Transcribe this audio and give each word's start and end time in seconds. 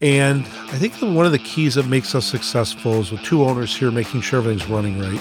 And 0.00 0.42
I 0.42 0.78
think 0.78 0.94
one 1.00 1.26
of 1.26 1.32
the 1.32 1.40
keys 1.40 1.74
that 1.74 1.86
makes 1.86 2.14
us 2.14 2.24
successful 2.24 3.00
is 3.00 3.10
with 3.10 3.22
two 3.22 3.42
owners 3.42 3.76
here 3.76 3.90
making 3.90 4.20
sure 4.20 4.38
everything's 4.38 4.68
running 4.68 5.00
right. 5.00 5.20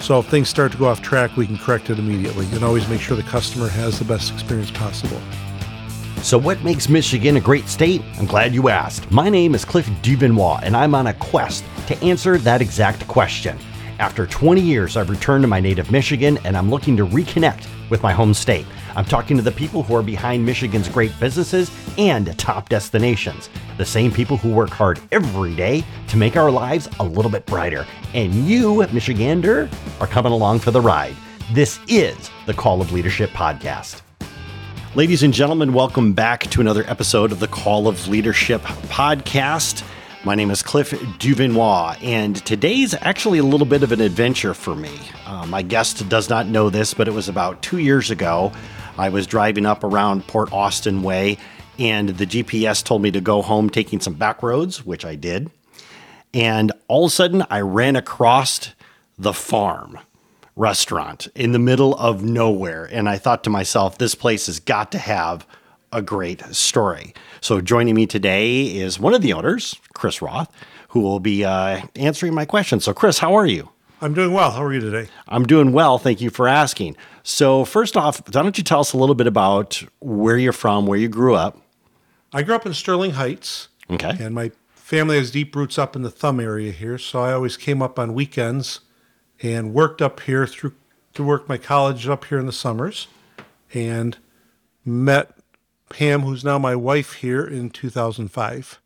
So 0.00 0.18
if 0.18 0.26
things 0.26 0.48
start 0.48 0.72
to 0.72 0.78
go 0.78 0.86
off 0.86 1.00
track, 1.00 1.36
we 1.36 1.46
can 1.46 1.56
correct 1.56 1.90
it 1.90 1.98
immediately 1.98 2.46
and 2.46 2.64
always 2.64 2.88
make 2.88 3.00
sure 3.00 3.16
the 3.16 3.22
customer 3.22 3.68
has 3.68 3.98
the 3.98 4.04
best 4.04 4.32
experience 4.32 4.70
possible. 4.72 5.20
So, 6.22 6.38
what 6.38 6.62
makes 6.64 6.88
Michigan 6.88 7.36
a 7.36 7.40
great 7.40 7.68
state? 7.68 8.02
I'm 8.18 8.26
glad 8.26 8.52
you 8.52 8.68
asked. 8.68 9.08
My 9.12 9.28
name 9.28 9.54
is 9.54 9.64
Cliff 9.64 9.86
Duvernois, 10.02 10.60
and 10.62 10.76
I'm 10.76 10.94
on 10.94 11.06
a 11.06 11.14
quest 11.14 11.64
to 11.86 11.96
answer 12.02 12.36
that 12.38 12.60
exact 12.60 13.06
question. 13.06 13.56
After 14.00 14.26
20 14.26 14.60
years, 14.60 14.96
I've 14.96 15.08
returned 15.08 15.42
to 15.42 15.48
my 15.48 15.60
native 15.60 15.92
Michigan, 15.92 16.38
and 16.42 16.56
I'm 16.56 16.68
looking 16.68 16.96
to 16.96 17.06
reconnect 17.06 17.68
with 17.90 18.02
my 18.02 18.12
home 18.12 18.34
state. 18.34 18.66
I'm 18.96 19.04
talking 19.04 19.36
to 19.36 19.42
the 19.42 19.52
people 19.52 19.82
who 19.82 19.94
are 19.94 20.02
behind 20.02 20.46
Michigan's 20.46 20.88
great 20.88 21.12
businesses 21.20 21.70
and 21.98 22.36
top 22.38 22.70
destinations. 22.70 23.50
The 23.76 23.84
same 23.84 24.10
people 24.10 24.38
who 24.38 24.50
work 24.50 24.70
hard 24.70 24.98
every 25.12 25.54
day 25.54 25.84
to 26.08 26.16
make 26.16 26.34
our 26.34 26.50
lives 26.50 26.88
a 26.98 27.04
little 27.04 27.30
bit 27.30 27.44
brighter. 27.44 27.86
And 28.14 28.32
you, 28.32 28.76
Michigander, 28.76 29.70
are 30.00 30.06
coming 30.06 30.32
along 30.32 30.60
for 30.60 30.70
the 30.70 30.80
ride. 30.80 31.14
This 31.52 31.78
is 31.88 32.30
the 32.46 32.54
Call 32.54 32.80
of 32.80 32.90
Leadership 32.90 33.28
Podcast. 33.30 34.00
Ladies 34.94 35.22
and 35.22 35.34
gentlemen, 35.34 35.74
welcome 35.74 36.14
back 36.14 36.44
to 36.44 36.62
another 36.62 36.84
episode 36.88 37.32
of 37.32 37.38
the 37.38 37.48
Call 37.48 37.88
of 37.88 38.08
Leadership 38.08 38.62
podcast. 38.62 39.84
My 40.24 40.34
name 40.34 40.50
is 40.50 40.62
Cliff 40.62 40.92
Duvernois, 41.18 42.02
and 42.02 42.34
today's 42.46 42.94
actually 42.94 43.40
a 43.40 43.44
little 43.44 43.66
bit 43.66 43.82
of 43.82 43.92
an 43.92 44.00
adventure 44.00 44.54
for 44.54 44.74
me. 44.74 44.98
Uh, 45.26 45.44
my 45.44 45.60
guest 45.60 46.08
does 46.08 46.30
not 46.30 46.46
know 46.46 46.70
this, 46.70 46.94
but 46.94 47.06
it 47.06 47.12
was 47.12 47.28
about 47.28 47.60
two 47.60 47.78
years 47.78 48.10
ago. 48.10 48.52
I 48.98 49.08
was 49.10 49.26
driving 49.26 49.66
up 49.66 49.84
around 49.84 50.26
Port 50.26 50.52
Austin 50.52 51.02
Way, 51.02 51.38
and 51.78 52.10
the 52.10 52.26
GPS 52.26 52.82
told 52.82 53.02
me 53.02 53.10
to 53.10 53.20
go 53.20 53.42
home 53.42 53.68
taking 53.68 54.00
some 54.00 54.14
back 54.14 54.42
roads, 54.42 54.84
which 54.86 55.04
I 55.04 55.14
did. 55.14 55.50
And 56.32 56.72
all 56.88 57.04
of 57.04 57.12
a 57.12 57.14
sudden, 57.14 57.44
I 57.50 57.60
ran 57.60 57.96
across 57.96 58.70
the 59.18 59.32
farm 59.32 59.98
restaurant 60.56 61.28
in 61.34 61.52
the 61.52 61.58
middle 61.58 61.94
of 61.96 62.22
nowhere. 62.22 62.88
And 62.90 63.08
I 63.08 63.18
thought 63.18 63.44
to 63.44 63.50
myself, 63.50 63.98
this 63.98 64.14
place 64.14 64.46
has 64.46 64.58
got 64.58 64.90
to 64.92 64.98
have 64.98 65.46
a 65.92 66.02
great 66.02 66.42
story. 66.54 67.14
So 67.40 67.60
joining 67.60 67.94
me 67.94 68.06
today 68.06 68.64
is 68.64 68.98
one 68.98 69.14
of 69.14 69.22
the 69.22 69.32
owners, 69.32 69.76
Chris 69.94 70.20
Roth, 70.20 70.50
who 70.88 71.00
will 71.00 71.20
be 71.20 71.44
uh, 71.44 71.82
answering 71.94 72.34
my 72.34 72.44
questions. 72.44 72.84
So, 72.84 72.94
Chris, 72.94 73.18
how 73.18 73.34
are 73.34 73.46
you? 73.46 73.70
I'm 74.00 74.12
doing 74.12 74.32
well. 74.32 74.50
How 74.50 74.62
are 74.62 74.74
you 74.74 74.80
today? 74.80 75.08
I'm 75.26 75.46
doing 75.46 75.72
well. 75.72 75.98
Thank 75.98 76.20
you 76.20 76.28
for 76.28 76.46
asking. 76.46 76.96
So, 77.22 77.64
first 77.64 77.96
off, 77.96 78.20
why 78.26 78.42
don't 78.42 78.58
you 78.58 78.64
tell 78.64 78.80
us 78.80 78.92
a 78.92 78.98
little 78.98 79.14
bit 79.14 79.26
about 79.26 79.82
where 80.00 80.36
you're 80.36 80.52
from, 80.52 80.86
where 80.86 80.98
you 80.98 81.08
grew 81.08 81.34
up? 81.34 81.58
I 82.32 82.42
grew 82.42 82.54
up 82.54 82.66
in 82.66 82.74
Sterling 82.74 83.12
Heights. 83.12 83.68
Okay. 83.90 84.14
And 84.20 84.34
my 84.34 84.52
family 84.74 85.16
has 85.16 85.30
deep 85.30 85.56
roots 85.56 85.78
up 85.78 85.96
in 85.96 86.02
the 86.02 86.10
Thumb 86.10 86.40
area 86.40 86.72
here. 86.72 86.98
So 86.98 87.20
I 87.20 87.32
always 87.32 87.56
came 87.56 87.80
up 87.80 87.98
on 87.98 88.12
weekends 88.12 88.80
and 89.42 89.72
worked 89.72 90.02
up 90.02 90.20
here 90.20 90.46
through 90.46 90.74
to 91.14 91.24
work 91.24 91.48
my 91.48 91.56
college 91.56 92.06
up 92.06 92.26
here 92.26 92.38
in 92.38 92.44
the 92.44 92.52
summers 92.52 93.08
and 93.72 94.18
met 94.84 95.32
Pam, 95.88 96.22
who's 96.22 96.44
now 96.44 96.58
my 96.58 96.76
wife 96.76 97.14
here 97.14 97.46
in 97.46 97.70
2005. 97.70 98.80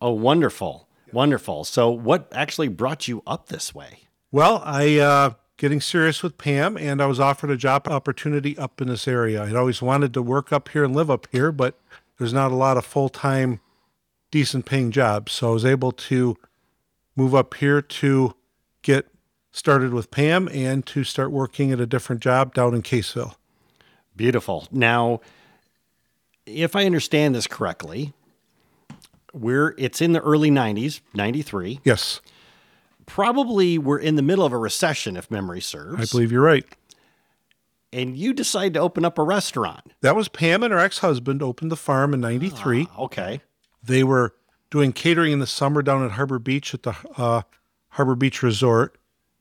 Oh, 0.00 0.10
wonderful. 0.10 0.88
Wonderful. 1.12 1.64
So, 1.64 1.88
what 1.90 2.28
actually 2.32 2.68
brought 2.68 3.06
you 3.06 3.22
up 3.26 3.46
this 3.46 3.74
way? 3.74 4.05
Well, 4.36 4.60
I 4.66 4.98
uh, 4.98 5.30
getting 5.56 5.80
serious 5.80 6.22
with 6.22 6.36
Pam, 6.36 6.76
and 6.76 7.00
I 7.00 7.06
was 7.06 7.18
offered 7.18 7.50
a 7.50 7.56
job 7.56 7.88
opportunity 7.88 8.58
up 8.58 8.82
in 8.82 8.88
this 8.88 9.08
area. 9.08 9.42
I'd 9.42 9.56
always 9.56 9.80
wanted 9.80 10.12
to 10.12 10.20
work 10.20 10.52
up 10.52 10.68
here 10.68 10.84
and 10.84 10.94
live 10.94 11.10
up 11.10 11.26
here, 11.32 11.50
but 11.50 11.80
there's 12.18 12.34
not 12.34 12.52
a 12.52 12.54
lot 12.54 12.76
of 12.76 12.84
full 12.84 13.08
time, 13.08 13.60
decent 14.30 14.66
paying 14.66 14.90
jobs. 14.90 15.32
So 15.32 15.48
I 15.48 15.52
was 15.54 15.64
able 15.64 15.90
to 15.90 16.36
move 17.16 17.34
up 17.34 17.54
here 17.54 17.80
to 17.80 18.34
get 18.82 19.08
started 19.52 19.94
with 19.94 20.10
Pam 20.10 20.50
and 20.52 20.84
to 20.84 21.02
start 21.02 21.32
working 21.32 21.72
at 21.72 21.80
a 21.80 21.86
different 21.86 22.20
job 22.20 22.52
down 22.52 22.74
in 22.74 22.82
Caseville. 22.82 23.36
Beautiful. 24.16 24.68
Now, 24.70 25.22
if 26.44 26.76
I 26.76 26.84
understand 26.84 27.34
this 27.34 27.46
correctly, 27.46 28.12
we're 29.32 29.74
it's 29.78 30.02
in 30.02 30.12
the 30.12 30.20
early 30.20 30.50
90s, 30.50 31.00
93. 31.14 31.80
Yes, 31.84 32.20
Probably 33.06 33.78
we're 33.78 33.98
in 33.98 34.16
the 34.16 34.22
middle 34.22 34.44
of 34.44 34.52
a 34.52 34.58
recession 34.58 35.16
if 35.16 35.30
memory 35.30 35.60
serves. 35.60 36.00
I 36.00 36.04
believe 36.10 36.32
you're 36.32 36.42
right. 36.42 36.64
And 37.92 38.16
you 38.16 38.32
decide 38.32 38.74
to 38.74 38.80
open 38.80 39.04
up 39.04 39.16
a 39.18 39.22
restaurant. 39.22 39.92
That 40.02 40.16
was 40.16 40.28
Pam 40.28 40.62
and 40.62 40.72
her 40.72 40.78
ex 40.78 40.98
husband 40.98 41.42
opened 41.42 41.70
the 41.70 41.76
farm 41.76 42.12
in 42.12 42.20
93. 42.20 42.88
Okay. 42.98 43.40
They 43.82 44.02
were 44.02 44.34
doing 44.70 44.92
catering 44.92 45.32
in 45.32 45.38
the 45.38 45.46
summer 45.46 45.82
down 45.82 46.04
at 46.04 46.12
Harbor 46.12 46.38
Beach 46.38 46.74
at 46.74 46.82
the 46.82 46.94
uh, 47.16 47.42
Harbor 47.90 48.16
Beach 48.16 48.42
Resort. 48.42 48.98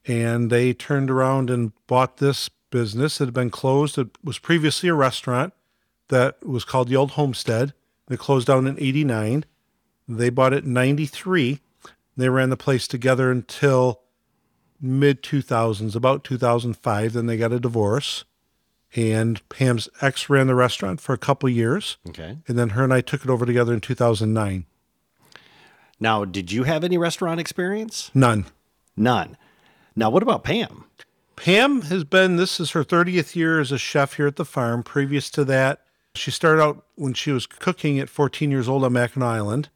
And 0.08 0.52
they 0.52 0.74
turned 0.74 1.10
around 1.10 1.50
and 1.50 1.74
bought 1.88 2.18
this 2.18 2.50
business. 2.70 3.18
that 3.18 3.26
had 3.26 3.34
been 3.34 3.50
closed. 3.50 3.98
It 3.98 4.10
was 4.24 4.38
previously 4.38 4.90
a 4.90 4.94
restaurant 4.94 5.54
that 6.10 6.46
was 6.46 6.64
called 6.64 6.88
the 6.90 6.96
Old 6.96 7.12
Homestead. 7.12 7.74
They 8.08 8.18
closed 8.18 8.48
down 8.48 8.68
in 8.68 8.78
89. 8.80 9.46
They 10.08 10.30
bought 10.30 10.54
it 10.54 10.66
in 10.66 10.74
93. 10.74 11.62
They 12.18 12.30
ran 12.30 12.50
the 12.50 12.58
place 12.58 12.88
together 12.88 13.32
until 13.32 14.02
mid 14.80 15.22
2000s, 15.22 15.96
about 15.96 16.24
2005. 16.24 17.14
Then 17.14 17.26
they 17.26 17.38
got 17.38 17.52
a 17.52 17.60
divorce. 17.60 18.26
And 18.96 19.48
Pam's 19.50 19.90
ex 20.02 20.30
ran 20.30 20.48
the 20.48 20.56
restaurant 20.56 21.02
for 21.02 21.14
a 21.14 21.18
couple 21.18 21.50
years. 21.50 21.98
Okay. 22.08 22.38
And 22.48 22.58
then 22.58 22.70
her 22.70 22.84
and 22.84 22.94
I 22.94 23.02
took 23.02 23.26
it 23.26 23.30
over 23.30 23.46
together 23.46 23.74
in 23.74 23.82
2009. 23.82 24.66
Now, 26.00 26.24
did 26.26 26.52
you 26.52 26.64
have 26.64 26.84
any 26.84 26.98
restaurant 26.98 27.40
experience? 27.40 28.12
None. 28.14 28.46
None. 28.96 29.38
Now, 29.96 30.10
what 30.10 30.24
about 30.24 30.44
Pam? 30.44 30.86
Pam 31.36 31.82
has 31.84 32.04
been, 32.06 32.38
this 32.38 32.60
is 32.60 32.72
her 32.72 32.84
30th 32.84 33.36
year 33.36 33.60
as 33.60 33.72
a 33.72 33.78
chef 33.78 34.14
here 34.14 34.28
at 34.28 34.38
the 34.38 34.46
farm. 34.46 34.84
Previous 34.84 35.30
to 35.32 35.44
that, 35.46 35.82
she 36.14 36.32
started 36.32 36.62
out 36.62 36.86
when 36.96 37.14
she 37.14 37.32
was 37.32 37.46
cooking 37.46 38.00
at 38.00 38.10
14 38.10 38.52
years 38.52 38.70
old 38.70 38.84
on 38.84 38.94
Mackinac 38.94 39.28
Island. 39.28 39.70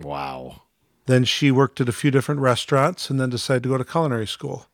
Wow. 0.00 0.62
Then 1.08 1.24
she 1.24 1.50
worked 1.50 1.80
at 1.80 1.88
a 1.88 1.92
few 1.92 2.10
different 2.10 2.42
restaurants 2.42 3.08
and 3.08 3.18
then 3.18 3.30
decided 3.30 3.62
to 3.62 3.70
go 3.70 3.78
to 3.78 3.84
culinary 3.84 4.26
school. 4.26 4.66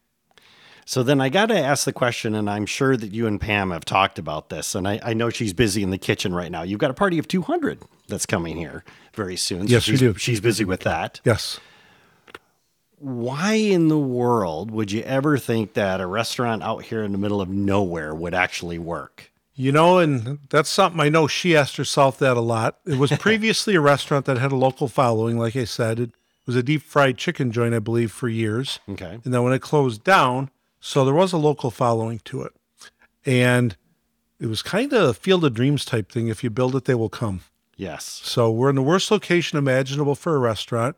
So 0.84 1.04
then 1.04 1.20
I 1.20 1.28
got 1.28 1.46
to 1.46 1.58
ask 1.58 1.84
the 1.84 1.92
question, 1.92 2.34
and 2.34 2.50
I'm 2.50 2.66
sure 2.66 2.96
that 2.96 3.12
you 3.12 3.28
and 3.28 3.40
Pam 3.40 3.70
have 3.70 3.84
talked 3.84 4.18
about 4.18 4.50
this, 4.50 4.74
and 4.74 4.86
I, 4.86 4.98
I 5.02 5.14
know 5.14 5.30
she's 5.30 5.52
busy 5.52 5.84
in 5.84 5.90
the 5.90 5.96
kitchen 5.96 6.34
right 6.34 6.50
now. 6.50 6.62
You've 6.62 6.80
got 6.80 6.90
a 6.90 6.94
party 6.94 7.20
of 7.20 7.28
200 7.28 7.82
that's 8.08 8.26
coming 8.26 8.56
here 8.56 8.84
very 9.14 9.36
soon. 9.36 9.68
So 9.68 9.72
Yes, 9.72 9.86
we 9.86 9.92
she's, 9.92 10.00
do. 10.00 10.14
She's 10.14 10.40
busy 10.40 10.64
with 10.64 10.80
that. 10.80 11.20
Yes. 11.24 11.60
Why 12.98 13.52
in 13.52 13.86
the 13.86 13.98
world 13.98 14.72
would 14.72 14.90
you 14.90 15.02
ever 15.02 15.38
think 15.38 15.74
that 15.74 16.00
a 16.00 16.06
restaurant 16.06 16.64
out 16.64 16.82
here 16.82 17.04
in 17.04 17.12
the 17.12 17.18
middle 17.18 17.40
of 17.40 17.48
nowhere 17.48 18.12
would 18.12 18.34
actually 18.34 18.80
work? 18.80 19.30
You 19.54 19.70
know, 19.70 19.98
and 19.98 20.40
that's 20.50 20.68
something 20.68 21.00
I 21.00 21.10
know 21.10 21.28
she 21.28 21.56
asked 21.56 21.76
herself 21.76 22.18
that 22.18 22.36
a 22.36 22.40
lot. 22.40 22.80
It 22.84 22.98
was 22.98 23.12
previously 23.18 23.76
a 23.76 23.80
restaurant 23.80 24.26
that 24.26 24.38
had 24.38 24.50
a 24.50 24.56
local 24.56 24.88
following. 24.88 25.38
Like 25.38 25.54
I 25.54 25.64
said, 25.64 26.00
it 26.00 26.10
was 26.46 26.56
a 26.56 26.62
deep 26.62 26.82
fried 26.82 27.16
chicken 27.16 27.50
joint, 27.50 27.74
I 27.74 27.78
believe, 27.78 28.12
for 28.12 28.28
years. 28.28 28.80
Okay. 28.88 29.18
And 29.24 29.34
then 29.34 29.42
when 29.42 29.52
it 29.52 29.62
closed 29.62 30.04
down, 30.04 30.50
so 30.80 31.04
there 31.04 31.14
was 31.14 31.32
a 31.32 31.38
local 31.38 31.70
following 31.70 32.20
to 32.26 32.42
it. 32.42 32.52
And 33.24 33.76
it 34.38 34.46
was 34.46 34.62
kind 34.62 34.92
of 34.92 35.08
a 35.08 35.14
field 35.14 35.44
of 35.44 35.54
dreams 35.54 35.84
type 35.84 36.12
thing. 36.12 36.28
If 36.28 36.44
you 36.44 36.50
build 36.50 36.76
it, 36.76 36.84
they 36.84 36.94
will 36.94 37.08
come. 37.08 37.40
Yes. 37.76 38.20
So 38.24 38.50
we're 38.50 38.70
in 38.70 38.76
the 38.76 38.82
worst 38.82 39.10
location 39.10 39.58
imaginable 39.58 40.14
for 40.14 40.36
a 40.36 40.38
restaurant. 40.38 40.96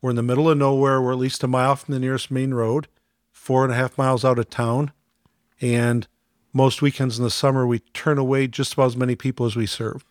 We're 0.00 0.10
in 0.10 0.16
the 0.16 0.22
middle 0.22 0.48
of 0.48 0.58
nowhere. 0.58 1.00
We're 1.00 1.12
at 1.12 1.18
least 1.18 1.42
a 1.42 1.48
mile 1.48 1.76
from 1.76 1.94
the 1.94 2.00
nearest 2.00 2.30
main 2.30 2.54
road, 2.54 2.88
four 3.30 3.64
and 3.64 3.72
a 3.72 3.76
half 3.76 3.96
miles 3.96 4.24
out 4.24 4.38
of 4.38 4.50
town. 4.50 4.92
And 5.60 6.06
most 6.52 6.82
weekends 6.82 7.18
in 7.18 7.24
the 7.24 7.30
summer, 7.30 7.66
we 7.66 7.80
turn 7.80 8.18
away 8.18 8.46
just 8.46 8.74
about 8.74 8.86
as 8.86 8.96
many 8.96 9.16
people 9.16 9.46
as 9.46 9.56
we 9.56 9.66
serve. 9.66 10.04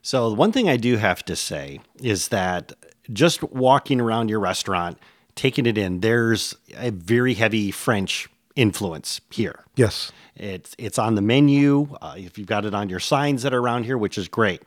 So, 0.00 0.32
one 0.32 0.50
thing 0.50 0.68
I 0.68 0.76
do 0.76 0.96
have 0.96 1.24
to 1.26 1.36
say 1.36 1.80
is 2.02 2.28
that 2.28 2.72
just 3.12 3.42
walking 3.42 4.00
around 4.00 4.28
your 4.28 4.40
restaurant, 4.40 4.98
taking 5.34 5.66
it 5.66 5.78
in, 5.78 6.00
there's 6.00 6.54
a 6.76 6.90
very 6.90 7.34
heavy 7.34 7.70
French 7.70 8.28
influence 8.56 9.20
here. 9.30 9.64
Yes. 9.76 10.12
It's 10.36 10.74
it's 10.78 10.98
on 10.98 11.14
the 11.14 11.22
menu. 11.22 11.96
Uh, 12.00 12.14
if 12.16 12.38
you've 12.38 12.46
got 12.46 12.64
it 12.64 12.74
on 12.74 12.88
your 12.88 13.00
signs 13.00 13.42
that 13.42 13.52
are 13.52 13.60
around 13.60 13.84
here, 13.84 13.98
which 13.98 14.16
is 14.16 14.28
great. 14.28 14.62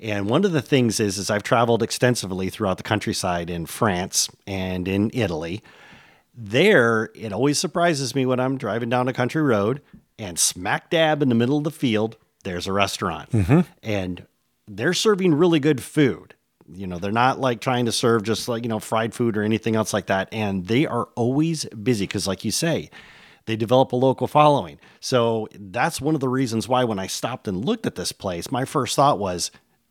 And 0.00 0.28
one 0.28 0.44
of 0.44 0.52
the 0.52 0.62
things 0.62 0.98
is, 0.98 1.16
is 1.16 1.30
I've 1.30 1.44
traveled 1.44 1.82
extensively 1.82 2.50
throughout 2.50 2.76
the 2.76 2.82
countryside 2.82 3.48
in 3.48 3.66
France 3.66 4.28
and 4.46 4.88
in 4.88 5.10
Italy. 5.14 5.62
There, 6.34 7.10
it 7.14 7.32
always 7.32 7.58
surprises 7.58 8.14
me 8.14 8.26
when 8.26 8.40
I'm 8.40 8.58
driving 8.58 8.88
down 8.88 9.06
a 9.06 9.12
country 9.12 9.42
road 9.42 9.80
and 10.18 10.38
smack 10.38 10.90
dab 10.90 11.22
in 11.22 11.28
the 11.28 11.34
middle 11.34 11.58
of 11.58 11.64
the 11.64 11.70
field, 11.70 12.16
there's 12.42 12.66
a 12.66 12.72
restaurant, 12.72 13.28
and 13.82 14.26
they're 14.66 14.94
serving 14.94 15.34
really 15.34 15.60
good 15.60 15.82
food. 15.82 16.34
You 16.74 16.86
know, 16.86 16.98
they're 16.98 17.12
not 17.12 17.38
like 17.40 17.60
trying 17.60 17.86
to 17.86 17.92
serve 17.92 18.22
just 18.22 18.48
like, 18.48 18.62
you 18.62 18.68
know, 18.68 18.78
fried 18.80 19.14
food 19.14 19.36
or 19.36 19.42
anything 19.42 19.76
else 19.76 19.92
like 19.92 20.06
that. 20.06 20.28
And 20.32 20.66
they 20.66 20.86
are 20.86 21.06
always 21.16 21.64
busy 21.66 22.06
because, 22.06 22.26
like 22.26 22.44
you 22.44 22.50
say, 22.50 22.90
they 23.46 23.56
develop 23.56 23.92
a 23.92 23.96
local 23.96 24.26
following. 24.26 24.78
So 25.00 25.48
that's 25.58 26.00
one 26.00 26.14
of 26.14 26.20
the 26.20 26.28
reasons 26.28 26.68
why 26.68 26.84
when 26.84 26.98
I 26.98 27.06
stopped 27.08 27.48
and 27.48 27.64
looked 27.64 27.86
at 27.86 27.96
this 27.96 28.12
place, 28.12 28.50
my 28.50 28.64
first 28.64 28.94
thought 28.96 29.18
was, 29.18 29.50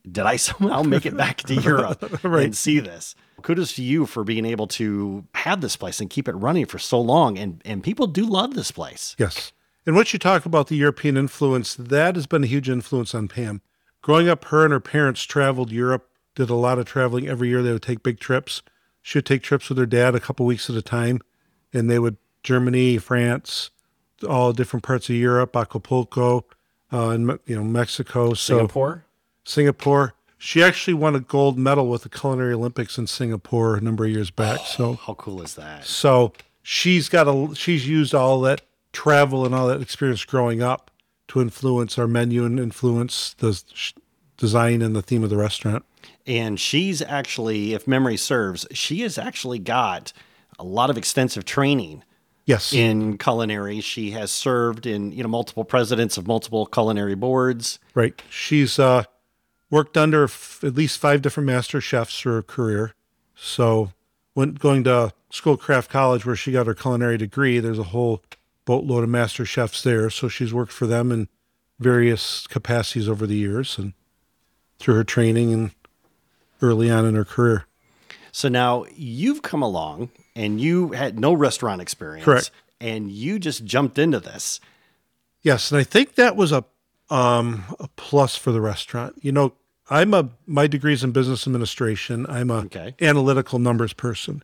did 0.10 0.26
I 0.26 0.36
somehow 0.38 0.82
make 0.84 1.06
it 1.06 1.16
back 1.18 1.38
to 1.44 1.54
Europe 1.62 2.24
Right. 2.24 2.46
and 2.46 2.56
see 2.58 2.80
this? 2.80 3.16
Kudos 3.42 3.74
to 3.74 3.82
you 3.84 4.06
for 4.06 4.24
being 4.24 4.46
able 4.46 4.68
to 4.68 5.26
have 5.34 5.62
this 5.62 5.76
place 5.76 6.00
and 6.00 6.10
keep 6.12 6.28
it 6.28 6.34
running 6.34 6.66
for 6.68 6.78
so 6.78 7.02
long. 7.02 7.40
And 7.40 7.60
and 7.66 7.84
people 7.84 8.06
do 8.08 8.24
love 8.26 8.54
this 8.54 8.70
place. 8.72 9.16
Yes. 9.18 9.52
And 9.84 9.96
what 9.96 10.14
you 10.14 10.20
talk 10.20 10.46
about 10.46 10.68
the 10.68 10.76
European 10.76 11.18
influence, 11.18 11.74
that 11.74 12.16
has 12.16 12.28
been 12.28 12.44
a 12.44 12.48
huge 12.48 12.70
influence 12.70 13.16
on 13.16 13.28
Pam. 13.28 13.62
Growing 14.04 14.30
up, 14.30 14.46
her 14.46 14.64
and 14.64 14.72
her 14.72 14.80
parents 14.80 15.24
traveled 15.24 15.72
Europe, 15.72 16.08
did 16.36 16.50
a 16.50 16.56
lot 16.56 16.80
of 16.80 16.86
traveling 16.86 17.28
every 17.28 17.50
year. 17.50 17.62
They 17.62 17.72
would 17.74 17.82
take 17.82 18.04
big 18.04 18.20
trips. 18.20 18.62
She 19.02 19.18
would 19.18 19.26
take 19.26 19.42
trips 19.44 19.70
with 19.70 19.78
her 19.78 19.86
dad 19.86 20.16
a 20.16 20.20
couple 20.20 20.46
weeks 20.46 20.70
at 20.70 20.76
a 20.76 20.82
time, 20.82 21.22
and 21.74 21.90
they 21.90 22.00
would 22.00 22.18
Germany, 22.44 22.98
France, 22.98 23.72
all 24.28 24.54
different 24.54 24.84
parts 24.84 25.10
of 25.10 25.16
Europe, 25.16 25.56
Acapulco, 25.56 26.46
uh, 26.92 27.10
and 27.10 27.40
you 27.46 27.56
know 27.56 27.64
Mexico. 27.64 28.34
So 28.34 28.58
Singapore. 28.58 29.06
Singapore. 29.44 30.14
She 30.38 30.64
actually 30.64 30.96
won 30.96 31.16
a 31.16 31.20
gold 31.20 31.58
medal 31.58 31.88
with 31.88 32.02
the 32.02 32.10
Culinary 32.10 32.54
Olympics 32.56 32.98
in 32.98 33.06
Singapore 33.06 33.76
a 33.76 33.82
number 33.82 34.06
of 34.06 34.12
years 34.12 34.32
back. 34.32 34.62
So 34.66 34.94
How 34.94 35.14
cool 35.14 35.42
is 35.44 35.54
that? 35.56 35.86
so 35.86 36.34
she's 36.64 37.10
got 37.10 37.28
a 37.28 37.54
she's 37.56 37.88
used 37.88 38.16
all 38.16 38.42
that 38.42 38.62
travel 38.92 39.46
and 39.46 39.54
all 39.54 39.68
that 39.68 39.82
experience 39.82 40.26
growing 40.26 40.62
up 40.62 40.90
to 41.28 41.42
influence 41.42 41.98
our 42.00 42.08
menu 42.08 42.44
and 42.44 42.60
influence 42.60 43.36
the 43.38 43.62
design 44.38 44.82
and 44.82 44.96
the 44.96 45.02
theme 45.02 45.24
of 45.24 45.30
the 45.30 45.38
restaurant. 45.38 45.86
And 46.28 46.60
she's 46.60 47.02
actually, 47.02 47.74
if 47.74 47.88
memory 47.88 48.18
serves, 48.18 48.66
she 48.72 49.02
has 49.02 49.18
actually 49.18 49.60
got 49.60 50.14
a 50.60 50.64
lot 50.64 50.90
of 50.90 50.98
extensive 50.98 51.46
training 51.46 52.04
Yes. 52.46 52.74
in 52.74 53.18
culinary. 53.18 53.82
She 53.82 54.12
has 54.12 54.32
served 54.32 54.86
in, 54.86 55.12
you 55.12 55.24
know, 55.24 55.30
multiple 55.30 55.64
presidents 55.64 56.18
of 56.18 56.28
multiple 56.28 56.66
culinary 56.66 57.16
boards. 57.16 57.80
Right. 57.94 58.22
She's 58.30 58.78
uh, 58.80 59.04
worked 59.70 59.98
under 59.98 60.26
f- 60.26 60.64
at 60.64 60.76
least 60.76 61.00
five 61.00 61.22
different 61.22 61.48
master 61.48 61.80
chefs 61.82 62.20
through 62.20 62.34
her 62.34 62.42
career. 62.44 62.94
So, 63.36 63.92
when 64.34 64.54
going 64.54 64.84
to 64.86 65.14
Schoolcraft 65.30 65.90
College, 65.90 66.26
where 66.26 66.36
she 66.36 66.52
got 66.52 66.68
her 66.68 66.74
culinary 66.74 67.18
degree, 67.18 67.60
there's 67.60 67.80
a 67.80 67.84
whole 67.84 68.22
boatload 68.66 69.04
of 69.04 69.10
master 69.10 69.46
chefs 69.46 69.82
there. 69.84 70.10
So 70.10 70.28
she's 70.28 70.54
worked 70.54 70.72
for 70.72 70.88
them 70.88 71.12
in 71.12 71.28
various 71.80 72.46
capacities 72.48 73.10
over 73.10 73.26
the 73.26 73.36
years 73.36 73.78
and 73.78 73.94
through 74.80 74.96
her 74.96 75.04
training 75.04 75.52
and 75.54 75.72
early 76.62 76.90
on 76.90 77.06
in 77.06 77.16
her 77.16 77.26
career. 77.26 77.66
So 78.32 78.48
now 78.50 78.86
you've 78.96 79.42
come 79.42 79.62
along 79.62 80.10
and 80.36 80.60
you 80.62 80.90
had 80.92 81.20
no 81.20 81.34
restaurant 81.34 81.82
experience. 81.82 82.26
Correct. 82.26 82.52
And 82.80 83.12
you 83.12 83.40
just 83.40 83.66
jumped 83.66 84.00
into 84.00 84.20
this. 84.20 84.60
Yes, 85.42 85.72
and 85.72 85.80
I 85.80 85.84
think 85.84 86.16
that 86.16 86.36
was 86.36 86.52
a 86.52 86.64
um, 87.10 87.66
a 87.80 87.88
plus 87.98 88.38
for 88.38 88.52
the 88.52 88.62
restaurant. 88.62 89.16
You 89.22 89.32
know, 89.34 89.54
I'm 89.90 90.14
a 90.14 90.30
my 90.48 90.68
degree's 90.68 91.04
in 91.04 91.12
business 91.12 91.46
administration. 91.46 92.26
I'm 92.30 92.50
a 92.50 92.60
Okay. 92.60 92.96
analytical 93.02 93.60
numbers 93.60 93.94
person. 93.94 94.44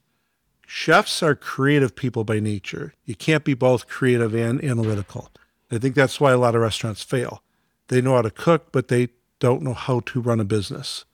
Chefs 0.66 1.24
are 1.24 1.34
creative 1.34 1.96
people 1.96 2.26
by 2.26 2.40
nature. 2.42 2.94
You 3.06 3.16
can't 3.16 3.46
be 3.46 3.54
both 3.54 3.88
creative 3.88 4.36
and 4.36 4.62
analytical. 4.62 5.30
I 5.72 5.78
think 5.78 5.96
that's 5.96 6.20
why 6.20 6.34
a 6.34 6.38
lot 6.38 6.56
of 6.56 6.62
restaurants 6.62 7.02
fail. 7.04 7.42
They 7.88 8.02
know 8.02 8.16
how 8.16 8.22
to 8.24 8.30
cook, 8.32 8.72
but 8.74 8.90
they 8.90 9.10
don't 9.40 9.62
know 9.62 9.74
how 9.74 10.02
to 10.02 10.20
run 10.20 10.42
a 10.42 10.46
business. 10.46 11.06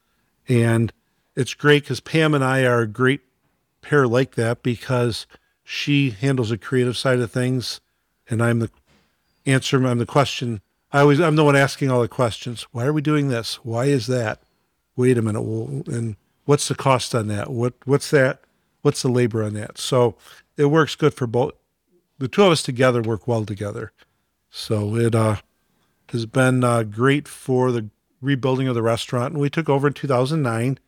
And 0.47 0.91
it's 1.35 1.53
great 1.53 1.83
because 1.83 1.99
Pam 1.99 2.33
and 2.33 2.43
I 2.43 2.63
are 2.65 2.81
a 2.81 2.87
great 2.87 3.21
pair 3.81 4.07
like 4.07 4.35
that 4.35 4.63
because 4.63 5.27
she 5.63 6.11
handles 6.11 6.49
the 6.49 6.57
creative 6.57 6.97
side 6.97 7.19
of 7.19 7.31
things, 7.31 7.81
and 8.29 8.41
I'm 8.41 8.59
the 8.59 8.69
answer. 9.45 9.85
I'm 9.85 9.97
the 9.97 10.05
question. 10.05 10.61
I 10.91 11.01
always 11.01 11.19
I'm 11.19 11.35
the 11.35 11.43
one 11.43 11.55
asking 11.55 11.89
all 11.89 12.01
the 12.01 12.07
questions. 12.07 12.67
Why 12.71 12.85
are 12.85 12.93
we 12.93 13.01
doing 13.01 13.29
this? 13.29 13.55
Why 13.63 13.85
is 13.85 14.07
that? 14.07 14.41
Wait 14.95 15.17
a 15.17 15.21
minute. 15.21 15.41
Well, 15.41 15.83
and 15.87 16.15
what's 16.45 16.67
the 16.67 16.75
cost 16.75 17.15
on 17.15 17.27
that? 17.27 17.49
What 17.49 17.73
what's 17.85 18.09
that? 18.11 18.41
What's 18.81 19.01
the 19.01 19.09
labor 19.09 19.43
on 19.43 19.53
that? 19.53 19.77
So 19.77 20.15
it 20.57 20.65
works 20.65 20.95
good 20.95 21.13
for 21.13 21.27
both. 21.27 21.53
The 22.19 22.27
two 22.27 22.43
of 22.43 22.51
us 22.51 22.61
together 22.61 23.01
work 23.01 23.27
well 23.27 23.45
together. 23.45 23.91
So 24.49 24.95
it 24.95 25.15
uh, 25.15 25.37
has 26.09 26.25
been 26.25 26.63
uh, 26.63 26.83
great 26.83 27.27
for 27.27 27.71
the 27.71 27.89
rebuilding 28.23 28.67
of 28.67 28.75
the 28.75 28.81
restaurant. 28.81 29.33
And 29.33 29.41
we 29.41 29.49
took 29.49 29.69
over 29.69 29.87
in 29.87 29.93
2009. 29.93 30.79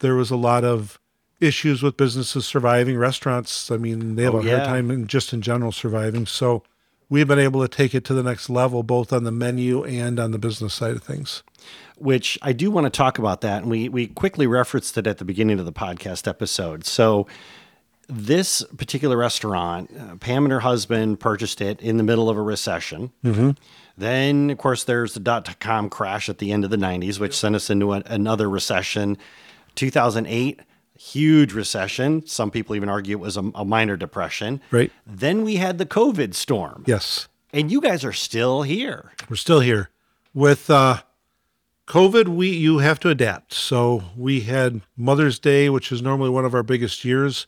There 0.00 0.14
was 0.14 0.30
a 0.30 0.36
lot 0.36 0.64
of 0.64 0.98
issues 1.40 1.82
with 1.82 1.96
businesses 1.96 2.44
surviving. 2.46 2.96
Restaurants, 2.98 3.70
I 3.70 3.76
mean, 3.76 4.16
they 4.16 4.24
have 4.24 4.34
Oh, 4.34 4.40
a 4.40 4.44
yeah. 4.44 4.56
hard 4.56 4.64
time 4.68 4.90
in 4.90 5.06
just 5.06 5.32
in 5.32 5.40
general 5.42 5.72
surviving. 5.72 6.26
So 6.26 6.62
we've 7.08 7.28
been 7.28 7.38
able 7.38 7.60
to 7.62 7.68
take 7.68 7.94
it 7.94 8.04
to 8.06 8.14
the 8.14 8.22
next 8.22 8.50
level, 8.50 8.82
both 8.82 9.12
on 9.12 9.24
the 9.24 9.30
menu 9.32 9.84
and 9.84 10.18
on 10.18 10.32
the 10.32 10.38
business 10.38 10.74
side 10.74 10.96
of 10.96 11.02
things. 11.02 11.42
which 11.98 12.38
I 12.42 12.52
do 12.52 12.70
want 12.70 12.84
to 12.84 12.90
talk 12.90 13.18
about 13.18 13.40
that. 13.40 13.62
And 13.62 13.70
we, 13.70 13.88
we 13.88 14.06
quickly 14.08 14.46
referenced 14.46 14.98
it 14.98 15.06
at 15.06 15.16
the 15.16 15.24
beginning 15.24 15.58
of 15.58 15.64
the 15.64 15.72
podcast 15.72 16.28
episode. 16.28 16.84
So, 16.84 17.26
this 18.08 18.62
particular 18.76 19.16
restaurant, 19.16 19.90
uh, 19.98 20.16
Pam 20.16 20.44
and 20.44 20.52
her 20.52 20.60
husband 20.60 21.18
purchased 21.20 21.60
it 21.62 21.80
in 21.80 21.96
the 21.96 22.02
middle 22.04 22.28
of 22.30 22.36
a 22.36 22.42
recession. 22.42 23.10
Then, 23.98 24.50
of 24.50 24.58
course, 24.58 24.84
there's 24.84 25.14
the 25.14 25.20
dot 25.20 25.58
com 25.58 25.88
crash 25.88 26.28
at 26.28 26.38
the 26.38 26.52
end 26.52 26.64
of 26.64 26.70
the 26.70 26.76
90s, 26.76 27.18
which 27.18 27.34
sent 27.36 27.54
us 27.56 27.70
into 27.70 27.92
a, 27.94 28.02
another 28.06 28.48
recession. 28.50 29.16
2008, 29.74 30.60
huge 30.98 31.52
recession. 31.52 32.26
Some 32.26 32.50
people 32.50 32.74
even 32.76 32.88
argue 32.88 33.16
it 33.16 33.20
was 33.20 33.36
a, 33.36 33.50
a 33.54 33.64
minor 33.64 33.96
depression. 33.96 34.60
Right. 34.70 34.92
Then 35.06 35.44
we 35.44 35.56
had 35.56 35.78
the 35.78 35.86
COVID 35.86 36.34
storm. 36.34 36.84
Yes. 36.86 37.28
And 37.52 37.70
you 37.70 37.80
guys 37.80 38.04
are 38.04 38.12
still 38.12 38.62
here. 38.62 39.12
We're 39.30 39.36
still 39.36 39.60
here. 39.60 39.90
With 40.34 40.68
uh, 40.68 41.02
COVID, 41.86 42.28
we 42.28 42.50
you 42.50 42.78
have 42.78 43.00
to 43.00 43.08
adapt. 43.08 43.54
So 43.54 44.02
we 44.16 44.40
had 44.40 44.82
Mother's 44.96 45.38
Day, 45.38 45.70
which 45.70 45.90
is 45.90 46.02
normally 46.02 46.30
one 46.30 46.44
of 46.44 46.54
our 46.54 46.62
biggest 46.62 47.04
years. 47.04 47.46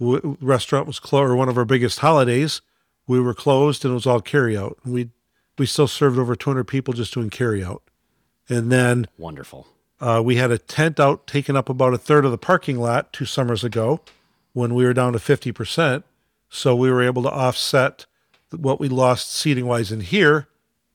W- 0.00 0.36
restaurant 0.40 0.86
was 0.86 0.98
closed, 0.98 1.30
or 1.30 1.36
one 1.36 1.48
of 1.50 1.58
our 1.58 1.64
biggest 1.66 1.98
holidays. 1.98 2.62
We 3.06 3.20
were 3.20 3.34
closed, 3.34 3.84
and 3.84 3.92
it 3.92 3.94
was 3.94 4.06
all 4.06 4.20
carryout. 4.22 4.76
We 4.84 5.10
we 5.58 5.66
still 5.66 5.88
served 5.88 6.18
over 6.18 6.34
200 6.36 6.64
people 6.64 6.94
just 6.94 7.14
doing 7.14 7.30
carry 7.30 7.64
out. 7.64 7.82
And 8.48 8.70
then 8.70 9.08
Wonderful. 9.18 9.66
uh, 10.00 10.22
we 10.24 10.36
had 10.36 10.50
a 10.50 10.58
tent 10.58 11.00
out 11.00 11.26
taking 11.26 11.56
up 11.56 11.68
about 11.68 11.94
a 11.94 11.98
third 11.98 12.24
of 12.24 12.30
the 12.30 12.38
parking 12.38 12.78
lot 12.78 13.12
two 13.12 13.24
summers 13.24 13.64
ago 13.64 14.00
when 14.52 14.74
we 14.74 14.84
were 14.84 14.94
down 14.94 15.12
to 15.12 15.18
50%. 15.18 16.02
So 16.48 16.76
we 16.76 16.90
were 16.90 17.02
able 17.02 17.22
to 17.24 17.30
offset 17.30 18.06
what 18.50 18.78
we 18.78 18.88
lost 18.88 19.32
seating 19.34 19.66
wise 19.66 19.90
in 19.90 20.00
here 20.00 20.46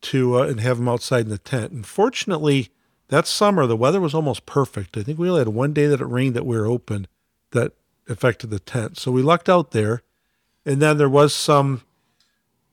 to 0.02 0.40
uh, 0.40 0.48
and 0.48 0.60
have 0.62 0.78
them 0.78 0.88
outside 0.90 1.25
in 1.25 1.30
the 1.30 1.38
tent. 1.38 1.72
And 1.72 1.86
fortunately, 1.86 2.69
that 3.10 3.28
summer 3.28 3.68
the 3.68 3.75
weather 3.75 4.00
was 4.00 4.13
almost 4.13 4.46
perfect. 4.46 4.98
I 4.98 5.04
think 5.04 5.19
we 5.19 5.28
only 5.28 5.42
had 5.42 5.50
one 5.50 5.74
day 5.74 5.88
that 5.88 6.02
it 6.02 6.06
rained 6.06 6.36
that 6.36 6.46
we 6.46 6.58
were 6.58 6.66
open 6.66 7.08
that 7.52 7.74
affected 8.08 8.50
the 8.50 8.60
tent. 8.60 8.98
So 8.98 9.12
we 9.12 9.22
lucked 9.22 9.50
out 9.50 9.72
there. 9.72 10.01
And 10.65 10.82
then 10.82 10.98
there 10.98 11.10
was 11.10 11.36
some 11.36 11.82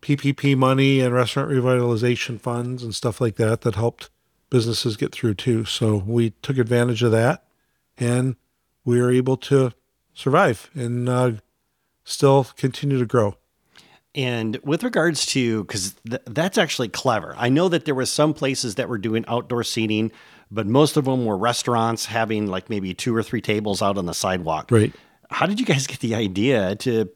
PPP 0.03 0.57
money 0.57 1.01
and 1.01 1.15
restaurant 1.15 1.51
revitalization 1.51 2.41
funds 2.41 2.83
and 2.83 2.95
stuff 2.95 3.21
like 3.21 3.37
that 3.37 3.63
that 3.63 3.75
helped 3.75 4.11
businesses 4.51 4.97
get 4.97 5.13
through 5.13 5.35
too. 5.35 5.65
So 5.65 5.97
we 6.07 6.31
took 6.43 6.59
advantage 6.59 7.03
of 7.03 7.13
that 7.13 7.45
and 7.99 8.37
we 8.85 9.01
were 9.01 9.11
able 9.11 9.37
to 9.37 9.73
survive 10.15 10.71
and 10.75 11.09
uh, 11.09 11.33
still 12.05 12.45
continue 12.57 12.99
to 12.99 13.07
grow. 13.07 13.37
And 14.15 14.59
with 14.65 14.83
regards 14.83 15.27
to, 15.27 15.65
because 15.65 15.95
th- 16.09 16.23
that's 16.27 16.59
actually 16.59 16.89
clever. 16.89 17.35
I 17.37 17.51
know 17.51 17.69
that 17.69 17.85
there 17.85 17.95
were 17.95 18.07
some 18.07 18.35
places 18.35 18.77
that 18.77 18.89
were 18.89 18.99
doing 18.99 19.25
outdoor 19.29 19.63
seating, 19.63 20.11
but 20.51 20.67
most 20.67 20.97
of 20.97 21.05
them 21.05 21.27
were 21.27 21.37
restaurants 21.37 22.07
having 22.07 22.47
like 22.47 22.71
maybe 22.71 22.95
two 22.95 23.15
or 23.15 23.23
three 23.23 23.41
tables 23.41 23.83
out 23.83 23.99
on 23.99 24.07
the 24.07 24.15
sidewalk. 24.15 24.71
Right. 24.71 24.93
How 25.31 25.47
did 25.47 25.61
you 25.61 25.67
guys 25.67 25.87
get 25.87 26.01
the 26.01 26.15
idea 26.15 26.75
to 26.77 27.11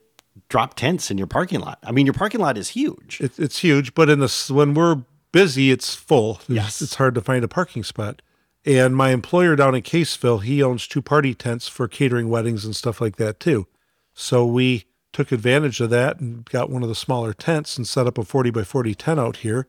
drop 0.49 0.75
tents 0.75 1.11
in 1.11 1.19
your 1.19 1.27
parking 1.27 1.61
lot? 1.61 1.79
I 1.83 1.93
mean, 1.93 2.07
your 2.07 2.13
parking 2.15 2.41
lot 2.41 2.57
is 2.59 2.71
huge. 2.71 3.21
It, 3.21 3.39
it's 3.39 3.59
huge, 3.59 3.95
but 3.95 4.09
in 4.09 4.21
this 4.21 4.51
when 4.51 4.75
we're 4.75 5.03
busy, 5.33 5.71
it's 5.71 5.95
full. 5.95 6.37
It's, 6.41 6.49
Yes. 6.51 6.83
it's 6.83 6.97
hard 6.97 7.15
to 7.15 7.21
find 7.21 7.45
a 7.45 7.49
parking 7.49 7.85
spot. 7.85 8.23
And 8.65 8.95
my 8.95 9.11
employer 9.11 9.57
down 9.57 9.75
in 9.75 9.83
Caseville, 9.83 10.43
he 10.43 10.63
owns 10.63 10.87
two 10.87 11.03
party 11.03 11.35
tents 11.35 11.67
for 11.69 11.89
catering 11.89 12.29
weddings 12.29 12.65
and 12.65 12.77
stuff 12.77 13.01
like 13.01 13.17
that 13.17 13.41
too. 13.41 13.67
So 14.15 14.47
we 14.47 14.85
took 15.13 15.33
advantage 15.33 15.81
of 15.81 15.91
that 15.91 16.21
and 16.21 16.45
got 16.47 16.71
one 16.71 16.83
of 16.83 16.89
the 16.89 16.95
smaller 16.95 17.33
tents 17.33 17.77
and 17.77 17.87
set 17.89 18.07
up 18.07 18.19
a 18.19 18.25
40 18.25 18.51
by 18.51 18.63
40 18.63 18.95
tent 18.95 19.19
out 19.21 19.39
here. 19.39 19.67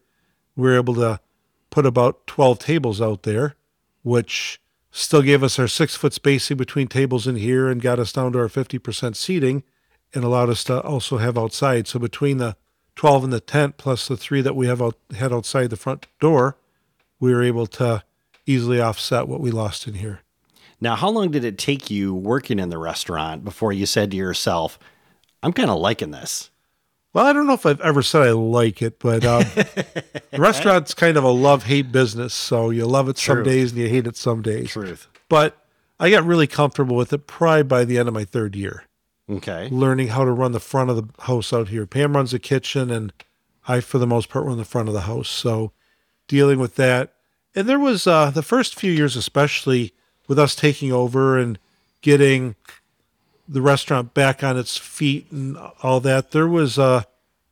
We 0.56 0.64
were 0.70 0.76
able 0.78 0.94
to 0.96 1.20
put 1.72 1.86
about 1.86 2.28
12 2.28 2.60
tables 2.60 3.02
out 3.02 3.24
there, 3.24 3.56
which 4.04 4.62
still 4.92 5.24
gave 5.24 5.42
us 5.42 5.58
our 5.58 5.68
six 5.68 5.96
foot 5.96 6.14
spacing 6.14 6.56
between 6.58 6.88
tables 6.88 7.26
in 7.26 7.36
here 7.36 7.68
and 7.68 7.82
got 7.82 7.98
us 8.00 8.14
down 8.14 8.32
to 8.34 8.40
our 8.40 8.48
50% 8.48 9.16
seating 9.16 9.64
and 10.14 10.24
allowed 10.24 10.50
us 10.50 10.64
to 10.66 10.82
also 10.82 11.18
have 11.18 11.38
outside. 11.38 11.88
So 11.88 12.00
between 12.00 12.38
the 12.38 12.56
12 12.96 13.26
and 13.26 13.34
the 13.34 13.40
tent 13.40 13.78
plus 13.78 14.08
the 14.08 14.18
three 14.18 14.42
that 14.42 14.56
we 14.56 14.68
have 14.68 14.82
out, 14.82 14.98
had 15.16 15.34
outside 15.34 15.70
the 15.70 15.78
front 15.78 16.08
door, 16.20 16.58
we 17.20 17.34
were 17.34 17.44
able 17.44 17.68
to 17.68 18.04
easily 18.46 18.82
offset 18.82 19.28
what 19.28 19.40
we 19.42 19.52
lost 19.52 19.88
in 19.88 19.96
here. 19.96 20.20
Now, 20.82 20.96
how 20.96 21.10
long 21.10 21.32
did 21.32 21.46
it 21.46 21.58
take 21.58 21.90
you 21.90 22.14
working 22.14 22.60
in 22.60 22.70
the 22.70 22.78
restaurant 22.78 23.46
before 23.46 23.72
you 23.72 23.86
said 23.86 24.12
to 24.12 24.18
yourself, 24.18 24.78
I'm 25.42 25.54
kind 25.54 25.70
of 25.70 25.80
liking 25.80 26.12
this? 26.12 26.52
Well, 27.14 27.26
I 27.26 27.32
don't 27.32 27.46
know 27.46 27.54
if 27.54 27.66
I've 27.66 27.80
ever 27.82 28.02
said 28.02 28.24
I 28.24 28.32
like 28.32 28.82
it, 28.82 29.00
but 29.00 29.24
um, 29.24 29.44
the 29.54 30.04
restaurant's 30.38 30.94
kind 30.94 31.16
of 31.16 31.24
a 31.24 31.30
love 31.30 31.64
hate 31.64 31.92
business. 31.92 32.34
So 32.34 32.72
you 32.72 32.86
love 32.86 33.08
it 33.08 33.18
some 33.18 33.44
days 33.44 33.72
and 33.72 33.82
you 33.82 33.88
hate 33.88 34.08
it 34.08 34.18
some 34.18 34.42
days. 34.42 34.72
Truth. 34.72 35.08
But 35.30 35.56
I 36.00 36.10
got 36.10 36.26
really 36.26 36.48
comfortable 36.48 36.96
with 36.96 37.14
it 37.14 37.28
probably 37.28 37.64
by 37.64 37.86
the 37.86 38.00
end 38.00 38.08
of 38.08 38.14
my 38.14 38.26
third 38.26 38.56
year, 38.56 38.86
Okay. 39.30 39.70
learning 39.72 40.10
how 40.10 40.26
to 40.26 40.32
run 40.32 40.52
the 40.52 40.60
front 40.60 40.90
of 40.90 40.98
the 40.98 41.24
house 41.24 41.54
out 41.54 41.70
here. 41.70 41.86
Pam 41.86 42.16
runs 42.16 42.32
the 42.32 42.40
kitchen, 42.40 42.92
and 42.92 43.14
I, 43.68 43.80
for 43.80 43.98
the 43.98 44.08
most 44.08 44.28
part, 44.30 44.46
run 44.46 44.58
the 44.58 44.66
front 44.66 44.90
of 44.90 44.94
the 44.94 45.02
house. 45.02 45.30
So 45.30 45.72
dealing 46.28 46.60
with 46.60 46.76
that. 46.76 47.14
And 47.56 47.70
there 47.70 47.80
was 47.80 48.08
uh, 48.08 48.32
the 48.32 48.44
first 48.44 48.78
few 48.78 48.92
years, 48.92 49.16
especially 49.16 49.94
with 50.28 50.40
us 50.40 50.56
taking 50.56 50.92
over 50.92 51.38
and 51.38 51.60
getting 52.02 52.56
the 53.48 53.62
restaurant 53.62 54.14
back 54.14 54.44
on 54.44 54.58
its 54.58 54.78
feet 54.78 55.32
and 55.32 55.58
all 55.82 56.00
that, 56.00 56.32
there 56.32 56.48
was 56.48 56.80
uh, 56.80 57.04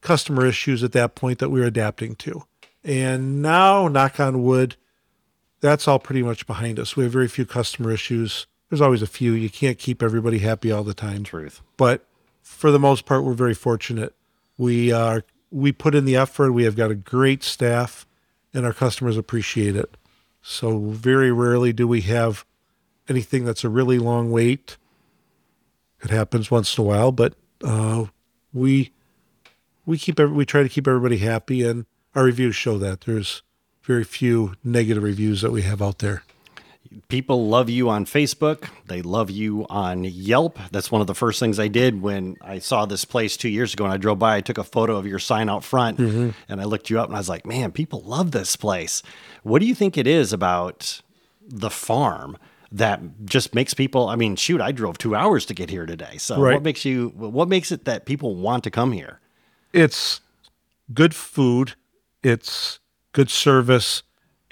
customer 0.01 0.45
issues 0.45 0.83
at 0.83 0.93
that 0.93 1.15
point 1.15 1.39
that 1.39 1.49
we 1.49 1.59
were 1.59 1.67
adapting 1.67 2.15
to. 2.15 2.43
And 2.83 3.41
now, 3.41 3.87
knock 3.87 4.19
on 4.19 4.43
wood, 4.43 4.75
that's 5.59 5.87
all 5.87 5.99
pretty 5.99 6.23
much 6.23 6.47
behind 6.47 6.79
us. 6.79 6.95
We 6.95 7.03
have 7.03 7.13
very 7.13 7.27
few 7.27 7.45
customer 7.45 7.91
issues. 7.91 8.47
There's 8.71 8.79
always 8.79 9.01
a 9.01 9.07
few. 9.07 9.33
You 9.33 9.49
can't 9.49 9.77
keep 9.77 10.01
everybody 10.01 10.39
happy 10.39 10.71
all 10.71 10.83
the 10.83 10.93
time 10.93 11.25
Truth. 11.25 11.61
but 11.75 12.05
for 12.41 12.71
the 12.71 12.79
most 12.79 13.05
part, 13.05 13.25
we're 13.25 13.33
very 13.33 13.53
fortunate. 13.53 14.15
We 14.57 14.93
are 14.93 15.25
we 15.51 15.73
put 15.73 15.93
in 15.93 16.05
the 16.05 16.15
effort. 16.15 16.53
We 16.53 16.63
have 16.63 16.77
got 16.77 16.89
a 16.89 16.95
great 16.95 17.43
staff, 17.43 18.07
and 18.53 18.65
our 18.65 18.71
customers 18.71 19.17
appreciate 19.17 19.75
it. 19.75 19.97
So 20.41 20.79
very 20.79 21.33
rarely 21.33 21.73
do 21.73 21.85
we 21.85 21.99
have 22.01 22.45
anything 23.09 23.43
that's 23.43 23.65
a 23.65 23.69
really 23.69 23.99
long 23.99 24.31
wait. 24.31 24.77
It 26.01 26.09
happens 26.09 26.49
once 26.49 26.77
in 26.77 26.81
a 26.83 26.87
while, 26.87 27.11
but 27.11 27.33
uh, 27.61 28.05
we 28.53 28.91
we 29.85 29.97
keep 29.97 30.17
every, 30.17 30.33
we 30.33 30.45
try 30.45 30.63
to 30.63 30.69
keep 30.69 30.87
everybody 30.87 31.17
happy, 31.17 31.61
and 31.61 31.85
our 32.15 32.23
reviews 32.23 32.55
show 32.55 32.77
that. 32.77 33.01
There's 33.01 33.43
very 33.83 34.05
few 34.05 34.53
negative 34.63 35.03
reviews 35.03 35.41
that 35.41 35.51
we 35.51 35.63
have 35.63 35.81
out 35.81 35.99
there. 35.99 36.23
People 37.07 37.47
love 37.47 37.69
you 37.69 37.89
on 37.89 38.05
Facebook. 38.05 38.67
They 38.87 39.01
love 39.01 39.29
you 39.29 39.65
on 39.69 40.03
Yelp. 40.03 40.59
That's 40.71 40.91
one 40.91 40.99
of 40.99 41.07
the 41.07 41.15
first 41.15 41.39
things 41.39 41.57
I 41.59 41.67
did 41.69 42.01
when 42.01 42.35
I 42.41 42.59
saw 42.59 42.85
this 42.85 43.05
place 43.05 43.37
two 43.37 43.47
years 43.49 43.73
ago 43.73 43.85
and 43.85 43.93
I 43.93 43.97
drove 43.97 44.19
by. 44.19 44.35
I 44.37 44.41
took 44.41 44.57
a 44.57 44.63
photo 44.63 44.97
of 44.97 45.05
your 45.07 45.19
sign 45.19 45.47
out 45.47 45.63
front 45.63 45.99
and 45.99 46.33
I 46.49 46.63
looked 46.65 46.89
you 46.89 46.99
up 46.99 47.07
and 47.07 47.15
I 47.15 47.19
was 47.19 47.29
like, 47.29 47.45
man, 47.45 47.71
people 47.71 48.01
love 48.01 48.31
this 48.31 48.55
place. 48.57 49.03
What 49.43 49.59
do 49.59 49.67
you 49.67 49.75
think 49.75 49.97
it 49.97 50.05
is 50.07 50.33
about 50.33 51.01
the 51.47 51.69
farm 51.69 52.37
that 52.73 52.99
just 53.25 53.55
makes 53.55 53.73
people? 53.73 54.09
I 54.09 54.15
mean, 54.17 54.35
shoot, 54.35 54.59
I 54.59 54.71
drove 54.73 54.97
two 54.97 55.15
hours 55.15 55.45
to 55.45 55.53
get 55.53 55.69
here 55.69 55.85
today. 55.85 56.17
So 56.17 56.41
Right. 56.41 56.55
what 56.55 56.63
makes 56.63 56.83
you, 56.83 57.09
what 57.15 57.47
makes 57.47 57.71
it 57.71 57.85
that 57.85 58.05
people 58.05 58.35
want 58.35 58.63
to 58.65 58.71
come 58.71 58.91
here? 58.91 59.19
it's 59.73 60.19
good 60.93 61.15
food, 61.15 61.75
it's 62.21 62.79
good 63.13 63.29
service, 63.29 64.03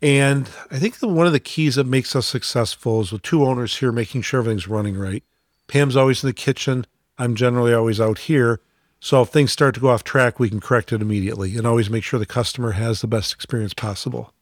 and 0.02 0.50
I 0.72 0.80
think 0.80 1.00
the, 1.00 1.08
one 1.08 1.28
of 1.28 1.34
the 1.34 1.40
keys 1.40 1.76
that 1.76 1.86
makes 1.86 2.16
us 2.16 2.26
successful 2.26 3.02
is 3.02 3.12
with 3.12 3.22
two 3.22 3.44
owners 3.44 3.78
here 3.78 3.92
making 3.92 4.22
sure 4.22 4.40
everything's 4.40 4.68
running 4.68 4.98
right. 4.98 5.24
Pam's 5.68 5.96
always 5.96 6.24
in 6.24 6.28
the 6.28 6.34
kitchen. 6.34 6.86
I'm 7.18 7.36
generally 7.36 7.74
always 7.74 8.00
out 8.00 8.20
here. 8.20 8.62
So 9.02 9.22
if 9.22 9.30
things 9.30 9.52
start 9.52 9.76
to 9.76 9.82
go 9.82 9.90
off 9.90 10.04
track, 10.04 10.40
we 10.40 10.50
can 10.50 10.60
correct 10.60 10.92
it 10.92 11.02
immediately 11.02 11.56
and 11.56 11.66
always 11.66 11.90
make 11.90 12.04
sure 12.04 12.20
the 12.20 12.26
customer 12.26 12.72
has 12.72 13.02
the 13.02 13.08
best 13.08 13.34
experience 13.34 13.74
possible. 13.74 14.34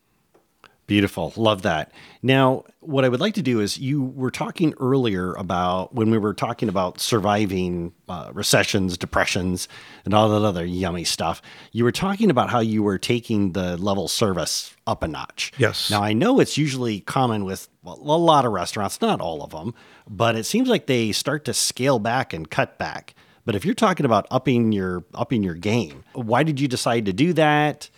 Beautiful. 0.88 1.34
Love 1.36 1.64
that. 1.64 1.92
Now, 2.24 2.64
what 2.80 3.04
I 3.04 3.10
would 3.10 3.20
like 3.20 3.34
to 3.34 3.42
do 3.42 3.60
is 3.60 3.78
you 3.78 4.04
were 4.04 4.32
talking 4.32 4.74
earlier 4.80 5.34
about 5.34 5.94
when 5.94 6.10
we 6.10 6.18
were 6.18 6.34
talking 6.34 6.70
about 6.70 7.02
surviving 7.02 7.92
uh, 8.08 8.32
recessions, 8.34 8.98
depressions, 8.98 9.68
and 10.06 10.14
all 10.14 10.30
that 10.30 10.48
other 10.48 10.66
yummy 10.66 11.04
stuff. 11.04 11.42
You 11.74 11.84
were 11.84 11.92
talking 11.92 12.32
about 12.32 12.50
how 12.50 12.62
you 12.62 12.84
were 12.84 12.98
taking 12.98 13.52
the 13.52 13.76
level 13.76 14.08
service 14.08 14.74
up 14.88 15.04
a 15.04 15.10
notch. 15.10 15.52
Yes. 15.58 15.92
Now, 15.92 16.02
I 16.02 16.14
know 16.14 16.40
it's 16.40 16.58
usually 16.58 17.02
common 17.02 17.44
with 17.44 17.68
a 17.86 17.90
lot 17.92 18.46
of 18.46 18.54
restaurants, 18.54 19.02
not 19.02 19.20
all 19.20 19.44
of 19.44 19.52
them, 19.52 19.74
but 20.10 20.38
it 20.38 20.46
seems 20.46 20.70
like 20.70 20.86
they 20.86 21.12
start 21.12 21.44
to 21.46 21.54
scale 21.54 22.00
back 22.00 22.32
and 22.32 22.50
cut 22.50 22.78
back. 22.78 23.14
But 23.44 23.56
if 23.56 23.66
you're 23.66 23.76
talking 23.76 24.06
about 24.06 24.26
upping 24.32 24.72
your 24.72 25.04
upping 25.14 25.44
your 25.44 25.56
game, 25.56 26.06
why 26.14 26.44
did 26.44 26.62
you 26.62 26.70
decide 26.70 27.06
to 27.08 27.14
do 27.14 27.34
that? 27.34 27.90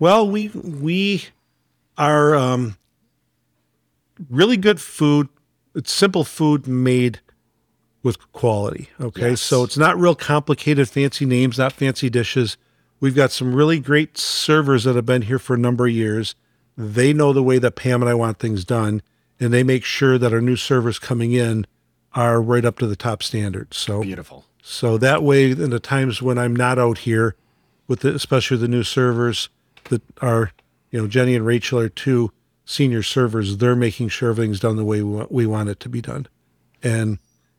Well, 0.00 0.28
we 0.28 0.48
we 0.48 1.24
are 1.98 2.34
um, 2.34 2.76
really 4.30 4.56
good 4.56 4.80
food. 4.80 5.28
It's 5.74 5.92
simple 5.92 6.24
food 6.24 6.66
made 6.66 7.20
with 8.02 8.32
quality. 8.32 8.88
Okay, 9.00 9.30
Yes. 9.30 9.40
so 9.40 9.64
it's 9.64 9.76
not 9.76 9.98
real 9.98 10.14
complicated, 10.14 10.88
fancy 10.88 11.26
names, 11.26 11.58
not 11.58 11.72
fancy 11.72 12.08
dishes. 12.08 12.56
We've 13.00 13.14
got 13.14 13.30
some 13.32 13.54
really 13.54 13.78
great 13.78 14.16
servers 14.16 14.84
that 14.84 14.96
have 14.96 15.04
been 15.06 15.22
here 15.22 15.38
for 15.38 15.54
a 15.54 15.58
number 15.58 15.86
of 15.86 15.92
years. 15.92 16.34
They 16.78 17.12
know 17.12 17.32
the 17.32 17.42
way 17.42 17.58
that 17.58 17.72
Pam 17.76 18.02
and 18.02 18.08
I 18.08 18.14
want 18.14 18.38
things 18.38 18.64
done, 18.64 19.02
and 19.40 19.52
they 19.52 19.62
make 19.62 19.84
sure 19.84 20.18
that 20.18 20.32
our 20.32 20.40
new 20.40 20.56
servers 20.56 20.98
coming 20.98 21.32
in 21.32 21.66
are 22.14 22.40
right 22.40 22.64
up 22.64 22.78
to 22.78 22.86
the 22.86 22.96
top 22.96 23.22
standards. 23.22 23.76
So 23.76 24.02
Beautiful. 24.02 24.46
so 24.62 24.96
that 24.98 25.22
way, 25.22 25.50
in 25.50 25.70
the 25.70 25.80
times 25.80 26.22
when 26.22 26.38
I'm 26.38 26.56
not 26.56 26.78
out 26.78 26.98
here, 26.98 27.34
with 27.88 28.00
the, 28.00 28.14
especially 28.14 28.56
the 28.56 28.68
new 28.68 28.82
servers 28.82 29.48
that 29.90 30.02
are, 30.22 30.52
you 30.90 31.00
know, 31.00 31.06
Jenny 31.08 31.34
and 31.34 31.44
Rachel 31.46 31.78
are 31.78 31.88
two 31.88 32.32
senior 32.64 33.02
servers. 33.02 33.56
They're 33.58 33.76
making 33.76 34.08
sure 34.08 34.30
everything's 34.30 34.60
done 34.60 34.76
the 34.76 34.84
way 34.84 35.02
we 35.02 35.10
want, 35.16 35.32
we 35.32 35.46
want 35.46 35.68
it 35.68 35.80
to 35.80 35.88
be 35.88 36.00
done, 36.00 36.26
and 36.82 37.18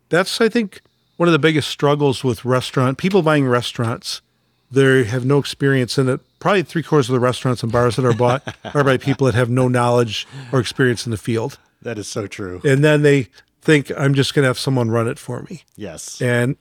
that's 0.09 0.39
I 0.41 0.49
think 0.49 0.81
one 1.17 1.27
of 1.27 1.33
the 1.33 1.39
biggest 1.39 1.69
struggles 1.69 2.23
with 2.23 2.45
restaurant 2.45 2.97
people 2.97 3.21
buying 3.21 3.47
restaurants. 3.47 4.21
They 4.69 5.05
have 5.05 5.23
no 5.23 5.37
experience 5.37 5.97
in 5.97 6.09
it. 6.09 6.19
Probably 6.39 6.61
three 6.61 6.83
quarters 6.83 7.07
of 7.09 7.13
the 7.13 7.21
restaurants 7.21 7.63
and 7.63 7.71
bars 7.71 7.95
that 7.95 8.03
are 8.05 8.11
bought 8.13 8.43
are 8.75 8.83
by 8.83 8.97
people 8.97 9.25
that 9.25 9.33
have 9.33 9.49
no 9.49 9.69
knowledge 9.69 10.27
or 10.51 10.59
experience 10.59 11.05
in 11.05 11.11
the 11.11 11.17
field, 11.17 11.57
That 11.81 11.97
is 11.97 12.09
so 12.09 12.27
true. 12.27 12.59
and 12.65 12.83
then 12.83 13.01
they 13.01 13.29
think 13.61 13.89
I'm 13.97 14.13
just 14.13 14.33
going 14.33 14.43
to 14.43 14.47
have 14.47 14.59
someone 14.59 14.91
run 14.91 15.07
it 15.07 15.19
for 15.19 15.41
me. 15.49 15.63
Yes. 15.77 16.21
And 16.21 16.57